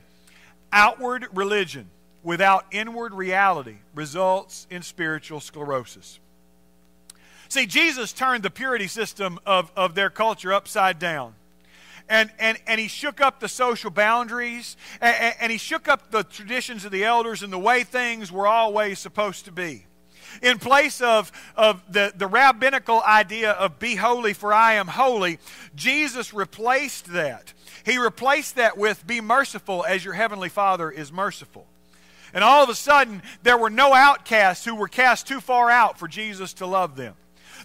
outward 0.72 1.28
religion 1.34 1.90
without 2.24 2.66
inward 2.72 3.14
reality 3.14 3.78
results 3.96 4.68
in 4.70 4.82
spiritual 4.82 5.40
sclerosis. 5.40 6.20
See, 7.50 7.66
Jesus 7.66 8.14
turned 8.14 8.44
the 8.44 8.52
purity 8.52 8.88
system 8.88 9.40
of, 9.46 9.72
of 9.76 9.96
their 9.96 10.10
culture 10.10 10.54
upside 10.54 11.00
down 11.00 11.36
and, 12.12 12.30
and, 12.40 12.58
and 12.68 12.80
he 12.80 12.90
shook 12.90 13.22
up 13.22 13.40
the 13.40 13.48
social 13.48 13.90
boundaries, 13.90 14.76
and, 15.00 15.36
and 15.40 15.52
he 15.52 15.58
shook 15.58 15.88
up 15.88 16.12
the 16.12 16.24
traditions 16.24 16.84
of 16.84 16.92
the 16.92 17.06
elders 17.06 17.42
and 17.42 17.52
the 17.54 17.58
way 17.58 17.84
things 17.84 18.32
were 18.32 18.48
always 18.48 19.00
supposed 19.00 19.46
to 19.46 19.52
be. 19.52 19.86
In 20.42 20.60
place 20.60 21.02
of, 21.02 21.32
of 21.56 21.82
the, 21.92 22.14
the 22.16 22.28
rabbinical 22.28 23.02
idea 23.02 23.52
of 23.52 23.80
be 23.80 23.96
holy, 23.96 24.34
for 24.34 24.54
I 24.54 24.74
am 24.74 24.88
holy, 24.88 25.40
Jesus 25.76 26.34
replaced 26.34 27.14
that. 27.14 27.54
He 27.86 27.98
replaced 27.98 28.56
that 28.56 28.78
with 28.78 29.06
be 29.06 29.22
merciful 29.22 29.86
as 29.86 30.06
your 30.06 30.14
heavenly 30.14 30.50
Father 30.50 30.92
is 30.92 31.12
merciful. 31.12 31.66
And 32.34 32.44
all 32.44 32.64
of 32.64 32.70
a 32.70 32.76
sudden, 32.76 33.22
there 33.44 33.58
were 33.58 33.70
no 33.70 33.94
outcasts 33.94 34.64
who 34.64 34.76
were 34.76 34.88
cast 34.88 35.28
too 35.28 35.42
far 35.42 35.70
out 35.70 36.00
for 36.00 36.08
Jesus 36.08 36.54
to 36.54 36.66
love 36.66 36.96
them. 36.96 37.16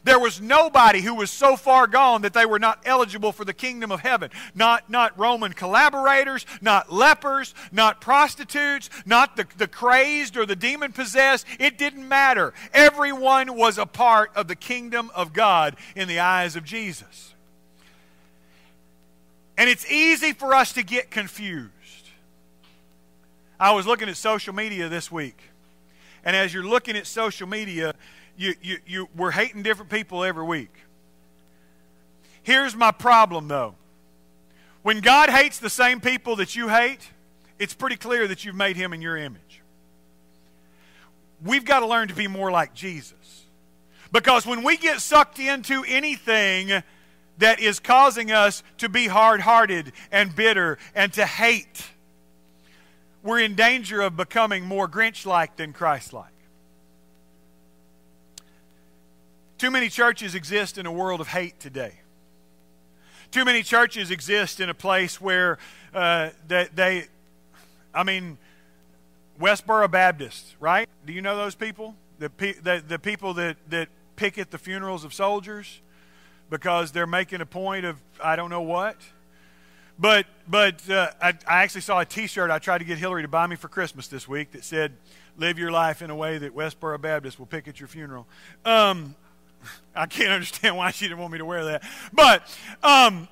There 0.07 0.21
was 0.21 0.41
nobody 0.41 1.01
who 1.01 1.17
was 1.17 1.33
so 1.33 1.57
far 1.57 1.89
gone 1.89 2.23
that 2.23 2.33
they 2.33 2.47
were 2.47 2.61
not 2.61 2.81
eligible 2.85 3.33
for 3.33 3.45
the 3.45 3.53
kingdom 3.53 3.91
of 3.91 4.03
heaven. 4.03 4.31
Not, 4.55 4.89
not 4.89 5.19
Roman 5.19 5.53
collaborators, 5.53 6.47
not 6.61 6.93
lepers, 6.93 7.55
not 7.73 8.01
prostitutes, 8.01 8.89
not 9.05 9.35
the, 9.35 9.49
the 9.59 9.67
crazed 9.67 10.37
or 10.37 10.47
the 10.47 10.55
demon 10.55 10.93
possessed. 10.93 11.45
It 11.59 11.77
didn't 11.77 12.07
matter. 12.07 12.55
Everyone 12.73 13.57
was 13.57 13.79
a 13.79 13.85
part 13.85 14.31
of 14.37 14.47
the 14.47 14.55
kingdom 14.55 15.11
of 15.13 15.33
God 15.33 15.75
in 15.97 16.07
the 16.07 16.21
eyes 16.21 16.55
of 16.55 16.63
Jesus. 16.63 17.35
And 19.59 19.69
it's 19.69 19.91
easy 19.91 20.33
for 20.33 20.55
us 20.55 20.73
to 20.75 20.85
get 20.85 21.11
confused. 21.11 21.73
I 23.59 23.73
was 23.73 23.89
looking 23.89 24.09
at 24.09 24.17
social 24.17 24.55
media 24.55 24.89
this 24.89 25.11
week. 25.11 25.51
And 26.25 26.37
as 26.37 26.55
you're 26.55 26.63
looking 26.63 26.97
at 26.97 27.09
social 27.09 27.49
media, 27.49 27.97
you, 28.37 28.55
you, 28.63 28.79
you, 28.87 29.09
we're 29.17 29.31
hating 29.31 29.63
different 29.63 29.91
people 29.91 30.25
every 30.25 30.45
week. 30.45 30.73
Here's 32.43 32.75
my 32.77 32.91
problem, 32.93 33.49
though. 33.49 33.75
When 34.83 35.01
God 35.01 35.31
hates 35.31 35.59
the 35.59 35.71
same 35.71 36.01
people 36.01 36.37
that 36.37 36.55
you 36.55 36.69
hate, 36.69 37.01
it's 37.59 37.75
pretty 37.75 37.97
clear 37.97 38.29
that 38.29 38.45
you've 38.45 38.55
made 38.55 38.77
him 38.77 38.93
in 38.93 39.03
your 39.03 39.17
image. 39.17 39.63
We've 41.45 41.65
got 41.65 41.81
to 41.81 41.87
learn 41.87 42.09
to 42.09 42.15
be 42.15 42.29
more 42.29 42.51
like 42.51 42.73
Jesus. 42.73 43.45
Because 44.13 44.47
when 44.47 44.63
we 44.63 44.77
get 44.77 45.01
sucked 45.01 45.39
into 45.39 45.85
anything 45.87 46.83
that 47.39 47.61
is 47.61 47.81
causing 47.81 48.31
us 48.31 48.63
to 48.79 48.89
be 48.89 49.09
hard 49.09 49.41
hearted 49.41 49.93
and 50.13 50.35
bitter 50.35 50.79
and 50.95 51.13
to 51.15 51.27
hate, 51.27 51.85
we're 53.23 53.41
in 53.41 53.57
danger 53.57 54.01
of 54.01 54.17
becoming 54.17 54.65
more 54.65 54.89
Grinch 54.89 55.27
like 55.27 55.57
than 55.57 55.73
Christ 55.73 56.13
like. 56.13 56.36
Too 59.59 59.71
many 59.71 59.89
churches 59.89 60.35
exist 60.35 60.77
in 60.79 60.87
a 60.87 60.93
world 60.93 61.21
of 61.21 61.29
hate 61.29 61.59
today. 61.59 62.01
Too 63.31 63.45
many 63.45 63.63
churches 63.63 64.11
exist 64.11 64.61
in 64.61 64.69
a 64.69 64.75
place 64.75 65.21
where 65.21 65.59
uh, 65.95 66.31
they, 66.47 66.69
they, 66.75 67.07
I 67.95 68.03
mean, 68.03 68.39
Westboro 69.41 69.91
Baptists, 69.91 70.55
right? 70.61 70.89
Do 71.07 71.13
you 71.13 71.23
know 71.23 71.37
those 71.37 71.55
people? 71.55 71.95
The, 72.19 72.31
the, 72.63 72.83
the 72.87 72.99
people 72.99 73.35
that, 73.35 73.57
that 73.71 73.89
picket 74.17 74.51
the 74.51 74.59
funerals 74.59 75.05
of 75.05 75.13
soldiers 75.13 75.81
because 76.51 76.93
they're 76.93 77.07
making 77.07 77.41
a 77.41 77.47
point 77.47 77.85
of 77.85 77.97
I 78.23 78.37
don't 78.37 78.51
know 78.51 78.63
what. 78.63 78.97
But 79.99 80.27
but 80.47 80.89
uh, 80.91 81.11
I, 81.21 81.29
I 81.47 81.63
actually 81.63 81.81
saw 81.81 82.01
a 82.01 82.05
T-shirt 82.05 82.51
I 82.51 82.59
tried 82.59 82.79
to 82.79 82.85
get 82.85 82.99
Hillary 82.99 83.23
to 83.23 83.29
buy 83.29 83.47
me 83.47 83.57
for 83.57 83.69
Christmas 83.69 84.09
this 84.09 84.29
week 84.29 84.53
that 84.53 84.65
said, 84.65 84.93
"Live 85.39 85.59
your 85.59 85.71
life 85.71 86.03
in 86.03 86.11
a 86.11 86.15
way 86.15 86.39
that 86.39 86.55
Westboro 86.55 87.01
Baptist 87.01 87.39
will 87.39 87.47
picket 87.47 87.81
your 87.81 87.89
funeral." 87.89 88.27
Um, 88.65 89.15
I 89.95 90.07
can't 90.07 90.31
understand 90.31 90.77
why 90.77 90.91
she 90.91 91.07
didn't 91.07 91.19
want 91.19 91.33
me 91.33 91.39
to 91.39 91.45
wear 91.45 91.65
that. 91.67 91.83
But 92.13 92.43
um, 92.83 93.29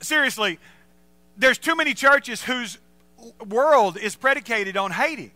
seriously, 0.00 0.58
there's 1.36 1.58
too 1.58 1.76
many 1.76 1.94
churches 1.94 2.42
whose 2.42 2.78
world 3.46 3.96
is 3.96 4.16
predicated 4.16 4.76
on 4.76 4.90
hating. 4.90 5.32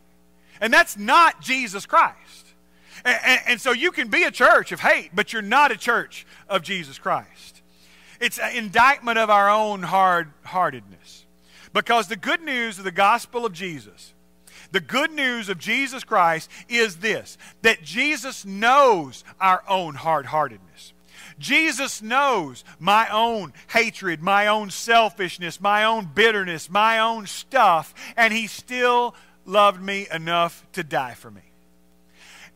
And 0.61 0.73
that's 0.73 0.97
not 0.97 1.41
Jesus 1.41 1.87
Christ. 1.87 2.47
And, 3.05 3.19
and, 3.25 3.41
and, 3.47 3.61
so 3.61 3.73
you 3.73 3.93
can 3.93 4.09
be 4.09 4.25
a 4.25 4.31
church 4.31 4.73
of 4.73 4.81
hate, 4.81 5.11
but 5.15 5.33
you're 5.33 5.43
not 5.43 5.71
a 5.71 5.77
church 5.77 6.27
of 6.49 6.63
Jesus 6.63 6.99
Christ. 6.99 7.63
It's 8.21 8.39
an 8.39 8.57
indictment 8.57 9.19
of 9.19 9.31
our 9.31 9.51
own 9.51 9.83
hard 9.83 10.33
heartedness. 10.45 11.25
Because 11.73 12.09
the 12.09 12.17
good 12.17 12.41
news 12.41 12.79
of 12.79 12.85
the 12.85 12.91
gospel 12.91 13.45
of 13.45 13.53
Jesus, 13.53 14.15
the 14.77 14.81
good 14.81 15.11
news 15.11 15.49
of 15.49 15.57
Jesus 15.59 16.05
Christ 16.05 16.51
is 16.69 16.97
this 16.97 17.39
that 17.63 17.83
Jesus 17.83 18.45
knows 18.45 19.25
our 19.41 19.65
own 19.67 19.95
hard 19.95 20.27
heartedness. 20.27 20.93
Jesus 21.39 22.03
knows 22.03 22.63
my 22.79 23.09
own 23.09 23.55
hatred, 23.69 24.21
my 24.23 24.49
own 24.49 24.69
selfishness, 24.69 25.63
my 25.63 25.85
own 25.85 26.11
bitterness, 26.15 26.69
my 26.69 26.99
own 26.99 27.27
stuff, 27.27 27.95
and 28.19 28.35
He 28.35 28.47
still 28.47 29.15
loved 29.47 29.81
me 29.81 30.09
enough 30.13 30.63
to 30.73 30.85
die 30.85 31.15
for 31.15 31.31
me. 31.31 31.53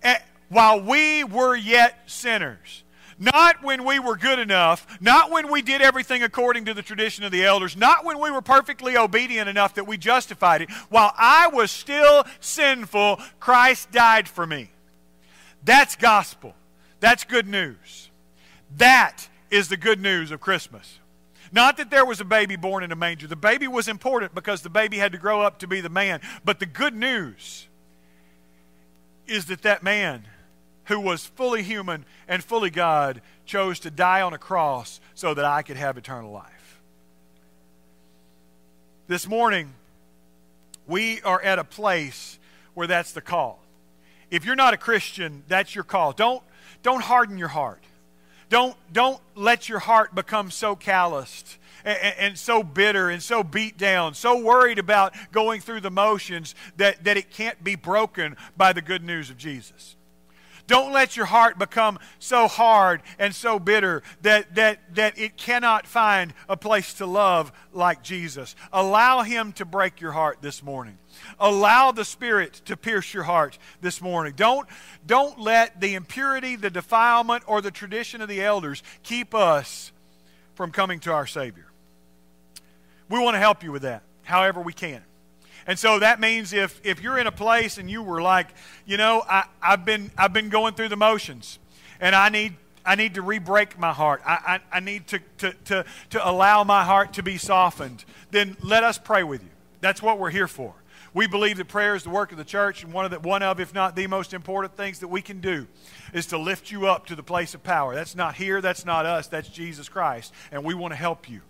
And 0.03 0.19
while 0.51 0.79
we 0.79 1.25
were 1.25 1.57
yet 1.57 2.01
sinners, 2.05 2.85
not 3.21 3.63
when 3.63 3.85
we 3.85 3.99
were 3.99 4.17
good 4.17 4.39
enough, 4.39 4.87
not 5.01 5.31
when 5.31 5.53
we 5.53 5.61
did 5.61 5.83
everything 5.83 6.23
according 6.23 6.65
to 6.65 6.75
the 6.75 6.83
tradition 6.83 7.23
of 7.23 7.31
the 7.31 7.45
elders, 7.45 7.77
not 7.77 8.05
when 8.05 8.19
we 8.19 8.31
were 8.31 8.41
perfectly 8.41 8.97
obedient 8.97 9.49
enough 9.49 9.75
that 9.75 9.87
we 9.87 9.99
justified 9.99 10.63
it. 10.63 10.71
While 10.89 11.13
I 11.17 11.49
was 11.49 11.71
still 11.71 12.25
sinful, 12.41 13.21
Christ 13.39 13.93
died 13.93 14.27
for 14.27 14.47
me. 14.47 14.71
That's 15.63 15.95
gospel. 15.95 16.55
That's 16.99 17.25
good 17.25 17.47
news. 17.47 18.11
That 18.79 19.29
is 19.51 19.69
the 19.69 19.77
good 19.77 20.01
news 20.01 20.31
of 20.31 20.41
Christmas. 20.41 20.99
Not 21.53 21.77
that 21.77 21.91
there 21.91 22.07
was 22.07 22.21
a 22.21 22.25
baby 22.25 22.57
born 22.57 22.83
in 22.83 22.93
a 22.93 22.97
manger. 22.97 23.27
The 23.27 23.37
baby 23.37 23.69
was 23.69 23.87
important 23.87 24.35
because 24.35 24.63
the 24.63 24.71
baby 24.71 24.97
had 24.97 25.13
to 25.13 25.19
grow 25.19 25.43
up 25.43 25.59
to 25.59 25.67
be 25.67 25.83
the 25.83 25.89
man. 25.91 26.21
But 26.45 26.59
the 26.59 26.67
good 26.67 26.95
news 26.95 27.67
is 29.27 29.47
that 29.47 29.63
that 29.63 29.83
man 29.83 30.25
who 30.91 30.99
was 30.99 31.25
fully 31.25 31.63
human 31.63 32.05
and 32.27 32.43
fully 32.43 32.69
God 32.69 33.23
chose 33.47 33.79
to 33.81 33.93
die 33.93 34.23
on 34.23 34.35
a 34.35 34.39
cross 34.39 35.01
so 35.15 35.33
that 35.33 35.45
I 35.45 35.63
could 35.63 35.77
have 35.77 35.97
eternal 35.97 36.33
life. 36.33 36.81
This 39.07 39.29
morning, 39.29 39.73
we 40.89 41.23
are 41.23 41.41
at 41.43 41.61
a 41.61 41.65
place 41.65 42.41
where 42.75 42.89
that's 42.89 43.13
the 43.13 43.21
call. 43.21 43.61
If 44.33 44.45
you're 44.45 44.57
not 44.57 44.75
a 44.75 44.77
Christian, 44.77 45.45
that's 45.47 45.77
your 45.77 45.85
call. 45.85 46.11
Don't, 46.11 46.43
don't 46.83 47.03
harden 47.03 47.39
your 47.39 47.49
heart. 47.49 47.85
Don't, 48.49 48.75
don't 48.93 49.21
let 49.37 49.69
your 49.69 49.79
heart 49.79 50.13
become 50.13 50.51
so 50.51 50.75
calloused 50.75 51.57
and, 51.85 51.99
and, 52.19 52.39
so 52.39 52.65
bitter 52.65 53.11
and 53.11 53.23
so 53.23 53.45
beat 53.45 53.79
down, 53.79 54.15
so 54.15 54.41
worried 54.41 54.81
about 54.81 55.15
going 55.31 55.61
through 55.61 55.83
the 55.83 55.91
motions 55.91 56.57
that, 56.79 57.05
that 57.05 57.17
it 57.17 57.31
can't 57.31 57.63
be 57.63 57.77
broken 57.77 58.37
by 58.57 58.73
the 58.73 58.83
good 58.83 59.05
news 59.05 59.31
of 59.31 59.37
Jesus. 59.37 59.95
Don't 60.71 60.93
let 60.93 61.17
your 61.17 61.27
heart 61.27 61.59
become 61.59 61.99
so 62.21 62.47
hard 62.47 63.03
and 63.19 63.35
so 63.35 63.59
bitter 63.59 64.05
that, 64.23 64.55
that, 64.55 64.95
that 64.95 65.19
it 65.19 65.37
cannot 65.37 65.85
find 65.85 66.33
a 66.49 66.57
place 66.57 66.95
to 66.95 67.07
love 67.07 67.51
like 67.73 68.05
Jesus. 68.05 68.55
Allow 68.73 69.23
Him 69.23 69.51
to 69.55 69.65
break 69.65 70.01
your 70.01 70.13
heart 70.13 70.39
this 70.43 70.63
morning. 70.63 70.97
Allow 71.41 71.91
the 71.91 72.05
Spirit 72.05 72.63
to 72.67 72.77
pierce 72.77 73.13
your 73.13 73.25
heart 73.25 73.59
this 73.81 74.01
morning. 74.01 74.35
Don't, 74.37 74.69
don't 75.05 75.41
let 75.41 75.81
the 75.81 75.97
impurity, 75.97 76.55
the 76.55 76.71
defilement, 76.71 77.43
or 77.49 77.61
the 77.61 77.73
tradition 77.73 78.21
of 78.21 78.29
the 78.29 78.41
elders 78.41 78.85
keep 79.03 79.35
us 79.35 79.91
from 80.55 80.71
coming 80.71 81.01
to 81.01 81.13
our 81.13 81.27
Savior. 81.27 81.67
We 83.09 83.19
want 83.19 83.35
to 83.35 83.41
help 83.41 83.65
you 83.65 83.73
with 83.73 83.83
that, 83.83 84.05
however 84.23 84.61
we 84.61 84.73
can. 84.73 85.03
And 85.67 85.79
so 85.79 85.99
that 85.99 86.21
means 86.21 86.53
if, 86.53 86.81
if 86.85 87.03
you're 87.03 87.19
in 87.19 87.27
a 87.27 87.33
place 87.33 87.79
and 87.79 87.91
you 87.91 88.03
were 88.03 88.23
like, 88.23 88.49
you 88.87 88.97
know, 88.97 89.23
I, 89.29 89.45
I've, 89.63 89.85
been, 89.85 90.11
I've 90.17 90.33
been 90.33 90.49
going 90.49 90.75
through 90.75 90.89
the 90.89 90.97
motions 90.97 91.59
and 92.01 92.15
I 92.15 92.29
need, 92.29 92.57
I 92.85 92.95
need 92.95 93.15
to 93.15 93.23
re-break 93.23 93.79
my 93.79 93.93
heart. 93.93 94.23
I, 94.27 94.61
I, 94.73 94.79
I 94.79 94.81
need 94.81 95.07
to, 95.09 95.21
to, 95.39 95.53
to, 95.67 95.85
to 96.11 96.29
allow 96.29 96.65
my 96.65 96.83
heart 96.83 97.13
to 97.15 97.23
be 97.23 97.37
softened. 97.37 98.05
Then 98.31 98.57
let 98.63 98.85
us 98.85 98.99
pray 98.99 99.23
with 99.23 99.43
you. 99.43 99.51
That's 99.81 100.03
what 100.03 100.19
we're 100.19 100.31
here 100.31 100.49
for. 100.49 100.75
We 101.13 101.27
believe 101.27 101.57
that 101.57 101.67
prayer 101.67 101.97
is 101.97 102.05
the 102.05 102.11
work 102.11 102.31
of 102.31 102.39
the 102.39 102.45
church, 102.45 102.85
and 102.85 102.93
one 102.93 103.05
of, 103.05 103.11
the, 103.11 103.19
one 103.19 103.43
of, 103.43 103.59
if 103.59 103.75
not 103.75 103.97
the 103.97 104.07
most 104.07 104.33
important 104.33 104.77
things 104.77 105.01
that 105.01 105.09
we 105.09 105.21
can 105.21 105.41
do 105.41 105.67
is 106.15 106.27
to 106.27 106.39
lift 106.39 106.71
you 106.71 106.87
up 106.87 107.07
to 107.07 107.17
the 107.17 107.23
place 107.23 107.53
of 107.55 107.65
power. 107.65 107.97
That's 107.97 108.15
not 108.15 108.37
here, 108.37 108.61
that's 108.61 108.85
not 108.87 109.07
us, 109.07 109.27
that's 109.27 109.49
Jesus 109.49 109.89
Christ, 109.89 110.33
and 110.53 110.65
we 110.65 110.73
want 110.73 110.93
to 110.93 110.97
help 110.97 111.29
you. 111.29 111.41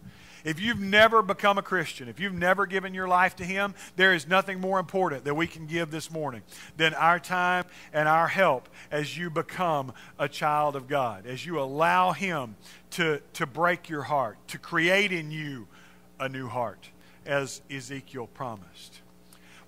If 0.44 0.60
you've 0.60 0.80
never 0.80 1.22
become 1.22 1.58
a 1.58 1.62
Christian, 1.62 2.08
if 2.08 2.20
you've 2.20 2.34
never 2.34 2.66
given 2.66 2.94
your 2.94 3.08
life 3.08 3.36
to 3.36 3.44
Him, 3.44 3.74
there 3.96 4.14
is 4.14 4.26
nothing 4.26 4.60
more 4.60 4.78
important 4.78 5.24
that 5.24 5.34
we 5.34 5.46
can 5.46 5.66
give 5.66 5.90
this 5.90 6.10
morning 6.10 6.42
than 6.76 6.94
our 6.94 7.18
time 7.18 7.64
and 7.92 8.08
our 8.08 8.28
help 8.28 8.68
as 8.90 9.16
you 9.16 9.30
become 9.30 9.92
a 10.18 10.28
child 10.28 10.76
of 10.76 10.88
God, 10.88 11.26
as 11.26 11.44
you 11.44 11.60
allow 11.60 12.12
Him 12.12 12.56
to, 12.92 13.20
to 13.34 13.46
break 13.46 13.88
your 13.88 14.02
heart, 14.02 14.38
to 14.48 14.58
create 14.58 15.12
in 15.12 15.30
you 15.30 15.68
a 16.18 16.28
new 16.28 16.48
heart, 16.48 16.90
as 17.26 17.60
Ezekiel 17.70 18.26
promised 18.26 19.00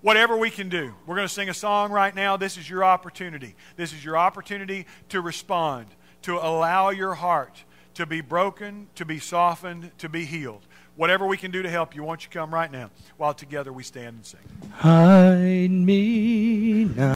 whatever 0.03 0.37
we 0.37 0.51
can 0.51 0.69
do. 0.69 0.93
We're 1.07 1.15
going 1.15 1.29
to 1.29 1.33
sing 1.33 1.49
a 1.49 1.55
song 1.55 1.91
right 1.91 2.15
now. 2.15 2.37
This 2.37 2.59
is 2.59 2.69
your 2.69 2.85
opportunity. 2.85 3.55
This 3.77 3.93
is 3.93 4.05
your 4.05 4.19
opportunity 4.19 4.87
to 5.09 5.21
respond, 5.21 5.87
to 6.23 6.37
allow 6.37 6.91
your 6.91 7.15
heart 7.15 7.65
to 7.95 8.07
be 8.07 8.21
broken, 8.21 8.89
to 8.95 9.05
be 9.05 9.19
softened, 9.19 9.91
to 9.99 10.09
be 10.09 10.25
healed. 10.25 10.63
Whatever 10.95 11.27
we 11.27 11.37
can 11.39 11.51
do 11.51 11.63
to 11.63 11.71
help 11.71 11.97
you, 11.97 12.03
won't 12.03 12.25
you 12.25 12.31
come 12.31 12.53
right 12.53 12.71
now 12.71 12.91
while 13.17 13.33
together 13.33 13.73
we 13.73 13.83
stand 13.83 14.09
and 14.17 14.27
sing? 14.27 14.41
Hide 14.75 15.71
me 15.71 16.85
now. 16.85 17.11